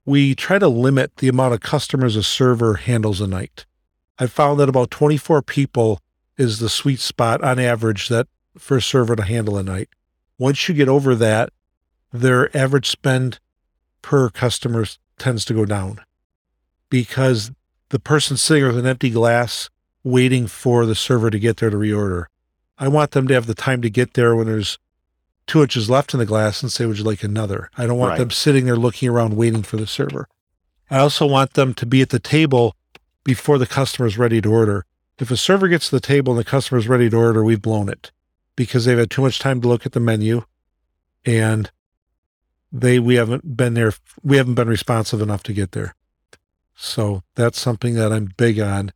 we 0.05 0.35
try 0.35 0.59
to 0.59 0.69
limit 0.69 1.17
the 1.17 1.29
amount 1.29 1.55
of 1.55 1.61
customers 1.61 2.17
a 2.17 2.23
server 2.23 2.75
handles 2.75 3.21
a 3.21 3.27
night. 3.27 3.67
I've 4.19 4.33
found 4.33 4.59
that 4.61 4.69
about 4.69 4.91
24 4.91 5.43
people 5.43 6.01
is 6.37 6.59
the 6.59 6.69
sweet 6.69 7.01
spot 7.01 7.43
on 7.43 7.59
average 7.59 8.09
that 8.09 8.27
for 8.59 8.79
a 8.79 8.83
server 8.83 9.15
to 9.15 9.23
handle 9.23 9.59
a 9.59 9.63
night. 9.63 9.89
Once 10.39 10.69
you 10.69 10.75
get 10.75 10.89
over 10.89 11.15
that, 11.15 11.51
their 12.13 12.55
average 12.57 12.89
spend 12.89 13.39
per 14.03 14.29
customer 14.31 14.87
tends 15.19 15.45
to 15.45 15.55
go 15.55 15.65
down 15.65 16.01
because 16.91 17.51
the 17.91 17.99
person 17.99 18.37
sitting 18.37 18.65
with 18.67 18.79
an 18.79 18.87
empty 18.87 19.11
glass 19.11 19.71
waiting 20.05 20.47
for 20.47 20.87
the 20.87 20.95
server 20.95 21.31
to 21.31 21.39
get 21.39 21.57
there 21.59 21.71
to 21.71 21.77
reorder. 21.77 22.27
I 22.79 22.89
want 22.89 23.13
them 23.13 23.27
to 23.29 23.35
have 23.35 23.47
the 23.47 23.55
time 23.55 23.83
to 23.83 23.91
get 23.91 24.15
there 24.15 24.37
when 24.37 24.47
there's 24.47 24.79
two 25.47 25.63
inches 25.63 25.89
left 25.91 26.13
in 26.15 26.19
the 26.19 26.27
glass 26.27 26.63
and 26.63 26.71
say, 26.71 26.87
Would 26.87 26.99
you 26.99 27.05
like 27.05 27.23
another? 27.23 27.71
I 27.77 27.87
don't 27.87 27.99
want 27.99 28.11
Right. 28.11 28.19
them 28.19 28.31
sitting 28.31 28.67
there 28.67 28.77
looking 28.77 29.09
around 29.09 29.37
waiting 29.37 29.63
for 29.63 29.77
the 29.77 29.87
server. 29.87 30.29
I 30.91 30.99
also 30.99 31.27
want 31.27 31.55
them 31.55 31.75
to 31.75 31.87
be 31.87 32.03
at 32.03 32.11
the 32.11 32.21
table 32.21 32.77
before 33.25 33.59
the 33.59 33.67
customer 33.67 34.07
is 34.07 34.17
ready 34.19 34.41
to 34.41 34.49
order. 34.53 34.85
If 35.19 35.31
a 35.31 35.37
server 35.37 35.67
gets 35.67 35.89
to 35.89 35.97
the 35.97 36.01
table 36.01 36.33
and 36.35 36.39
the 36.41 36.45
customer 36.45 36.79
is 36.79 36.87
ready 36.89 37.11
to 37.11 37.17
order, 37.17 37.43
we've 37.43 37.63
blown 37.63 37.89
it 37.89 38.13
because 38.55 38.85
they've 38.85 38.99
had 38.99 39.11
too 39.11 39.23
much 39.23 39.39
time 39.41 39.61
to 39.61 39.69
look 39.69 39.85
at 39.87 39.93
the 39.93 40.01
menu 40.01 40.45
and 41.25 41.71
they 42.71 42.99
we 43.01 43.17
haven't 43.17 43.57
been 43.57 43.75
there 43.75 43.93
we 44.23 44.37
haven't 44.37 44.55
been 44.55 44.69
responsive 44.69 45.21
enough 45.21 45.43
to 45.45 45.53
get 45.53 45.73
there. 45.73 45.96
So 46.77 47.23
that's 47.35 47.59
something 47.59 47.95
that 47.95 48.13
I'm 48.13 48.33
big 48.37 48.61
on 48.61 48.93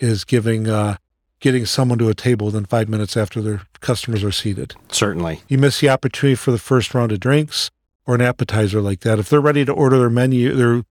is 0.00 0.24
giving 0.24 0.68
uh 0.68 0.96
getting 1.40 1.66
someone 1.66 1.98
to 1.98 2.08
a 2.08 2.14
table 2.14 2.46
within 2.46 2.64
five 2.64 2.88
minutes 2.88 3.16
after 3.16 3.42
their 3.42 3.62
customers 3.80 4.24
are 4.24 4.32
seated 4.32 4.74
Certainly. 4.90 5.42
you 5.48 5.58
miss 5.58 5.80
the 5.80 5.90
opportunity 5.90 6.34
for 6.34 6.50
the 6.52 6.58
first 6.58 6.94
round 6.94 7.12
of 7.12 7.20
drinks 7.20 7.70
or 8.06 8.14
an 8.14 8.20
appetizer 8.20 8.80
like 8.80 9.00
that. 9.00 9.18
If 9.18 9.28
they're 9.28 9.40
ready 9.40 9.64
to 9.64 9.72
order 9.72 9.98
their 9.98 10.10
menu, 10.10 10.54
their 10.54 10.82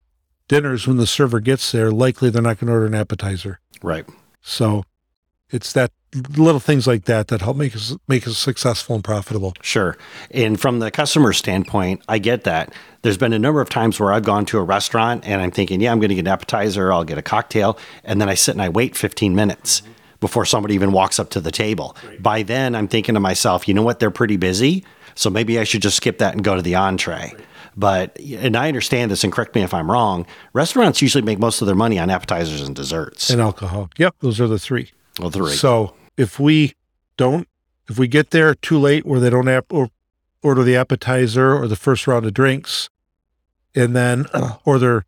dinners 0.47 0.87
when 0.87 0.97
the 0.97 1.07
server 1.07 1.39
gets 1.39 1.71
there, 1.71 1.91
likely 1.91 2.29
they're 2.29 2.41
not 2.41 2.59
going 2.59 2.67
to 2.67 2.73
order 2.73 2.85
an 2.85 2.95
appetizer. 2.95 3.59
Right. 3.81 4.05
So 4.41 4.83
it's 5.49 5.73
that 5.73 5.91
little 6.37 6.59
things 6.59 6.87
like 6.87 7.05
that 7.05 7.27
that 7.29 7.41
help 7.41 7.57
make 7.57 7.75
us 7.75 7.95
make 8.07 8.27
us 8.27 8.37
successful 8.37 8.95
and 8.95 9.03
profitable. 9.03 9.53
Sure. 9.61 9.97
And 10.31 10.59
from 10.59 10.79
the 10.79 10.91
customer 10.91 11.33
standpoint, 11.33 12.01
I 12.07 12.19
get 12.19 12.43
that. 12.43 12.73
There's 13.01 13.17
been 13.17 13.33
a 13.33 13.39
number 13.39 13.61
of 13.61 13.69
times 13.69 13.99
where 13.99 14.13
I've 14.13 14.23
gone 14.23 14.45
to 14.47 14.57
a 14.57 14.63
restaurant 14.63 15.25
and 15.25 15.41
I'm 15.41 15.51
thinking, 15.51 15.81
yeah, 15.81 15.91
I'm 15.91 15.99
going 15.99 16.09
to 16.09 16.15
get 16.15 16.21
an 16.21 16.27
appetizer, 16.27 16.91
I'll 16.91 17.03
get 17.03 17.17
a 17.17 17.21
cocktail, 17.21 17.77
and 18.03 18.21
then 18.21 18.29
I 18.29 18.33
sit 18.33 18.53
and 18.53 18.61
I 18.61 18.69
wait 18.69 18.95
15 18.95 19.35
minutes 19.35 19.81
before 20.19 20.45
somebody 20.45 20.73
even 20.73 20.93
walks 20.93 21.19
up 21.19 21.29
to 21.31 21.41
the 21.41 21.51
table. 21.51 21.97
By 22.19 22.43
then, 22.43 22.75
I'm 22.75 22.87
thinking 22.87 23.15
to 23.15 23.19
myself, 23.19 23.67
you 23.67 23.73
know 23.73 23.83
what? 23.83 23.99
They're 23.99 24.09
pretty 24.11 24.37
busy, 24.37 24.85
so 25.15 25.29
maybe 25.29 25.59
I 25.59 25.65
should 25.65 25.81
just 25.81 25.97
skip 25.97 26.19
that 26.19 26.33
and 26.33 26.43
go 26.43 26.55
to 26.55 26.61
the 26.61 26.75
entree. 26.75 27.33
But 27.75 28.17
and 28.19 28.55
I 28.55 28.67
understand 28.67 29.11
this, 29.11 29.23
and 29.23 29.33
correct 29.33 29.55
me 29.55 29.63
if 29.63 29.73
I'm 29.73 29.89
wrong. 29.89 30.25
Restaurants 30.53 31.01
usually 31.01 31.23
make 31.23 31.39
most 31.39 31.61
of 31.61 31.65
their 31.65 31.75
money 31.75 31.99
on 31.99 32.09
appetizers 32.09 32.61
and 32.61 32.75
desserts. 32.75 33.29
And 33.29 33.41
alcohol. 33.41 33.89
Yep, 33.97 34.15
those 34.19 34.39
are 34.39 34.47
the 34.47 34.59
three. 34.59 34.91
well, 35.19 35.31
three. 35.31 35.53
So 35.53 35.93
if 36.17 36.39
we 36.39 36.73
don't, 37.17 37.47
if 37.87 37.97
we 37.97 38.07
get 38.07 38.31
there 38.31 38.55
too 38.55 38.79
late 38.79 39.05
where 39.05 39.19
they 39.19 39.29
don't 39.29 39.47
have, 39.47 39.65
or 39.69 39.89
order 40.41 40.63
the 40.63 40.75
appetizer 40.75 41.55
or 41.55 41.67
the 41.67 41.75
first 41.75 42.07
round 42.07 42.25
of 42.25 42.33
drinks, 42.33 42.89
and 43.75 43.95
then, 43.95 44.25
or 44.65 44.77
they're 44.79 45.05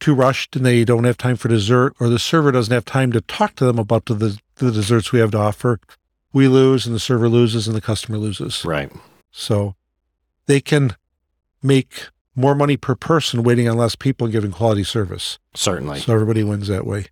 too 0.00 0.14
rushed 0.14 0.56
and 0.56 0.66
they 0.66 0.84
don't 0.84 1.04
have 1.04 1.16
time 1.16 1.36
for 1.36 1.48
dessert, 1.48 1.94
or 2.00 2.08
the 2.08 2.18
server 2.18 2.52
doesn't 2.52 2.74
have 2.74 2.84
time 2.84 3.12
to 3.12 3.20
talk 3.20 3.54
to 3.56 3.64
them 3.64 3.78
about 3.78 4.06
the, 4.06 4.14
the 4.56 4.70
desserts 4.72 5.12
we 5.12 5.20
have 5.20 5.30
to 5.30 5.38
offer, 5.38 5.78
we 6.32 6.48
lose 6.48 6.86
and 6.86 6.94
the 6.94 7.00
server 7.00 7.28
loses 7.28 7.66
and 7.66 7.76
the 7.76 7.80
customer 7.80 8.18
loses. 8.18 8.64
right. 8.64 8.92
So 9.30 9.76
they 10.46 10.60
can 10.60 10.96
make 11.62 12.08
more 12.34 12.54
money 12.54 12.76
per 12.76 12.94
person 12.94 13.42
waiting 13.42 13.68
on 13.68 13.76
less 13.76 13.94
people 13.94 14.26
and 14.26 14.32
giving 14.32 14.50
quality 14.50 14.84
service. 14.84 15.38
Certainly. 15.54 16.00
So 16.00 16.12
everybody 16.12 16.42
wins 16.42 16.68
that 16.68 16.86
way. 16.86 17.06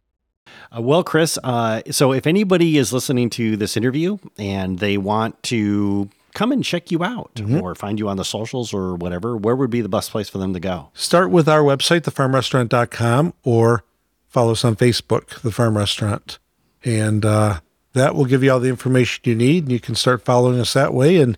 Uh, 0.77 0.81
well, 0.81 1.03
Chris, 1.03 1.39
uh, 1.43 1.83
so 1.91 2.13
if 2.13 2.27
anybody 2.27 2.79
is 2.79 2.93
listening 2.93 3.31
to 3.31 3.57
this 3.57 3.77
interview 3.77 4.19
and 4.39 4.79
they 4.79 4.97
want 4.97 5.43
to 5.45 6.09
come 6.35 6.53
and 6.53 6.65
check 6.65 6.91
you 6.91 7.03
out 7.03 7.35
Mm-hmm. 7.35 7.61
or 7.61 7.75
find 7.75 7.99
you 7.99 8.09
on 8.09 8.17
the 8.17 8.25
socials 8.25 8.73
or 8.73 8.95
whatever, 8.95 9.37
where 9.37 9.57
would 9.57 9.71
be 9.71 9.81
the 9.81 9.89
best 9.89 10.11
place 10.11 10.29
for 10.29 10.39
them 10.39 10.53
to 10.55 10.61
go? 10.61 10.91
Start 10.95 11.31
with 11.31 11.49
our 11.49 11.61
website, 11.63 12.03
thefarmrestaurant.com, 12.03 13.35
or 13.43 13.83
follow 14.29 14.53
us 14.53 14.65
on 14.65 14.77
Facebook, 14.77 15.41
The 15.41 15.51
Farm 15.51 15.77
Restaurant. 15.77 16.39
And 16.85 17.25
uh, 17.25 17.61
that 17.95 18.15
will 18.15 18.25
give 18.27 18.43
you 18.45 18.53
all 18.53 18.61
the 18.61 18.69
information 18.69 19.23
you 19.25 19.35
need. 19.35 19.65
And 19.65 19.73
you 19.73 19.81
can 19.81 19.95
start 19.95 20.25
following 20.25 20.61
us 20.61 20.73
that 20.75 20.95
way. 20.95 21.17
And 21.17 21.37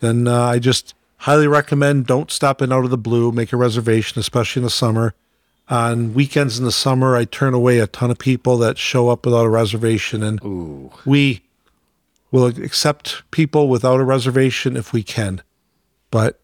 then 0.00 0.28
uh, 0.28 0.42
I 0.44 0.58
just 0.58 0.94
highly 1.18 1.48
recommend 1.48 2.06
don't 2.06 2.30
stop 2.30 2.62
in 2.62 2.72
out 2.72 2.84
of 2.84 2.90
the 2.90 2.98
blue, 2.98 3.32
make 3.32 3.52
a 3.52 3.56
reservation, 3.56 4.20
especially 4.20 4.60
in 4.60 4.64
the 4.64 4.70
summer. 4.70 5.14
On 5.70 6.12
weekends 6.12 6.58
in 6.58 6.64
the 6.64 6.72
summer, 6.72 7.16
I 7.16 7.24
turn 7.24 7.54
away 7.54 7.78
a 7.78 7.86
ton 7.86 8.10
of 8.10 8.18
people 8.18 8.58
that 8.58 8.76
show 8.76 9.08
up 9.08 9.24
without 9.24 9.46
a 9.46 9.48
reservation. 9.50 10.22
And 10.22 10.42
Ooh, 10.44 10.90
we 11.06 11.42
will 12.30 12.46
accept 12.46 13.22
people 13.30 13.68
without 13.68 14.00
a 14.00 14.04
reservation 14.04 14.76
if 14.76 14.92
we 14.92 15.02
can. 15.02 15.40
But 16.10 16.38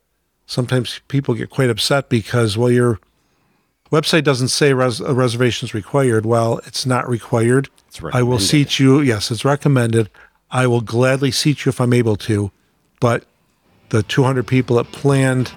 sometimes 0.46 1.00
people 1.08 1.34
get 1.34 1.50
quite 1.50 1.68
upset 1.68 2.08
because, 2.08 2.56
well, 2.56 2.70
your 2.70 2.98
website 3.92 4.24
doesn't 4.24 4.48
say 4.48 4.72
res- 4.72 5.00
a 5.00 5.14
reservation 5.14 5.66
is 5.66 5.74
required. 5.74 6.24
Well, 6.24 6.58
it's 6.66 6.86
not 6.86 7.08
required. 7.08 7.68
It's 7.88 8.00
I 8.12 8.22
will 8.22 8.38
seat 8.38 8.78
you. 8.78 9.00
Yes, 9.00 9.30
it's 9.30 9.44
recommended. 9.44 10.08
I 10.50 10.66
will 10.66 10.80
gladly 10.80 11.30
seat 11.30 11.64
you 11.64 11.70
if 11.70 11.80
I'm 11.80 11.92
able 11.92 12.16
to. 12.16 12.50
But 13.00 13.24
the 13.90 14.02
200 14.02 14.46
people 14.46 14.76
that 14.76 14.90
planned 14.92 15.52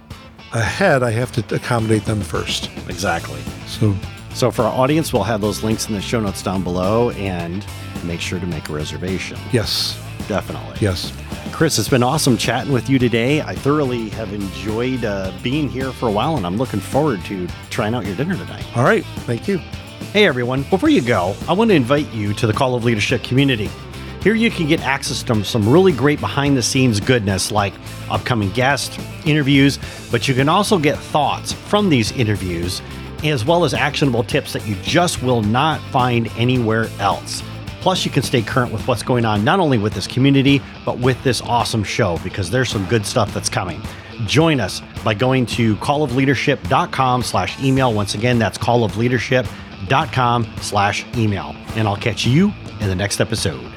ahead, 0.54 1.04
I 1.04 1.12
have 1.12 1.32
to 1.34 1.56
accommodate 1.56 2.06
them 2.06 2.22
first. 2.22 2.70
exactly. 2.88 3.40
So 3.68 3.96
So 4.34 4.50
for 4.52 4.64
our 4.64 4.74
audience, 4.74 5.14
we'll 5.14 5.24
have 5.24 5.42
those 5.42 5.64
links 5.64 5.88
in 5.88 5.94
the 5.94 6.02
show 6.02 6.20
notes 6.20 6.42
down 6.42 6.64
below 6.64 7.12
and 7.12 7.66
make 8.04 8.20
sure 8.20 8.40
to 8.40 8.46
make 8.48 8.70
a 8.70 8.74
reservation. 8.74 9.38
yes, 9.52 10.00
Definitely. 10.28 10.78
yes. 10.80 11.12
Chris, 11.52 11.78
it's 11.78 11.90
been 11.90 12.02
awesome 12.04 12.36
chatting 12.38 12.72
with 12.74 12.90
you 12.90 12.98
today. 12.98 13.42
I 13.42 13.54
thoroughly 13.54 14.10
have 14.12 14.34
enjoyed 14.34 15.06
uh, 15.06 15.32
being 15.44 15.70
here 15.70 15.92
for 15.92 16.08
a 16.08 16.12
while, 16.12 16.36
and 16.38 16.46
I'm 16.48 16.58
looking 16.58 16.80
forward 16.80 17.24
to 17.26 17.48
trying 17.70 17.94
out 17.94 18.06
your 18.06 18.16
dinner 18.16 18.36
tonight. 18.36 18.66
All 18.76 18.84
right. 18.84 19.06
Thank 19.28 19.48
you. 19.48 19.60
Hey 20.14 20.26
everyone, 20.26 20.64
before 20.64 20.90
you 20.90 21.02
go, 21.02 21.36
I 21.48 21.54
want 21.54 21.70
to 21.70 21.76
invite 21.76 22.12
you 22.14 22.34
to 22.36 22.48
the 22.48 22.54
Call 22.54 22.74
of 22.76 22.84
Leadership 22.86 23.24
community. 23.24 23.70
Here 24.24 24.36
you 24.36 24.50
can 24.50 24.68
get 24.68 24.80
access 24.80 25.22
to 25.24 25.44
some 25.44 25.68
really 25.68 25.92
great 25.92 26.22
behind 26.22 26.56
the 26.56 26.62
scenes 26.62 27.02
goodness 27.02 27.52
like 27.52 27.74
upcoming 28.10 28.52
guests, 28.52 28.98
interviews, 29.26 29.78
but 30.12 30.30
you 30.30 30.34
can 30.34 30.48
also 30.48 30.80
get 30.80 30.98
thoughts 30.98 31.52
from 31.52 31.90
these 31.90 32.14
interviews 32.14 32.82
as 33.26 33.44
well 33.44 33.66
as 33.66 33.74
actionable 33.74 34.24
tips 34.24 34.54
that 34.54 34.66
you 34.66 34.76
just 34.76 35.22
will 35.22 35.42
not 35.42 35.82
find 35.92 36.30
anywhere 36.38 36.88
else. 37.00 37.44
Plus, 37.82 38.06
you 38.06 38.12
can 38.12 38.24
stay 38.24 38.42
current 38.42 38.72
with 38.72 38.88
what's 38.88 39.04
going 39.04 39.26
on 39.26 39.44
not 39.44 39.60
only 39.60 39.78
with 39.78 39.94
this 39.94 40.08
community, 40.08 40.62
but 40.86 41.00
with 41.00 41.22
this 41.24 41.42
awesome 41.42 41.84
show 41.84 42.18
because 42.24 42.50
there's 42.50 42.70
some 42.70 42.86
good 42.86 43.06
stuff 43.06 43.34
that's 43.34 43.50
coming. 43.50 43.82
Join 44.26 44.62
us 44.62 44.82
by 45.04 45.14
going 45.14 45.46
to 45.48 45.76
callofleadership.com 45.78 47.24
slash 47.24 47.62
email. 47.62 47.94
Once 47.94 48.16
again, 48.16 48.40
that's 48.40 48.58
callofleadership.com 48.58 50.54
slash 50.62 51.06
email. 51.18 51.54
And 51.76 51.90
I'll 51.90 51.98
catch 51.98 52.26
you 52.26 52.54
in 52.80 52.88
the 52.88 52.96
next 52.96 53.20
episode. 53.20 53.73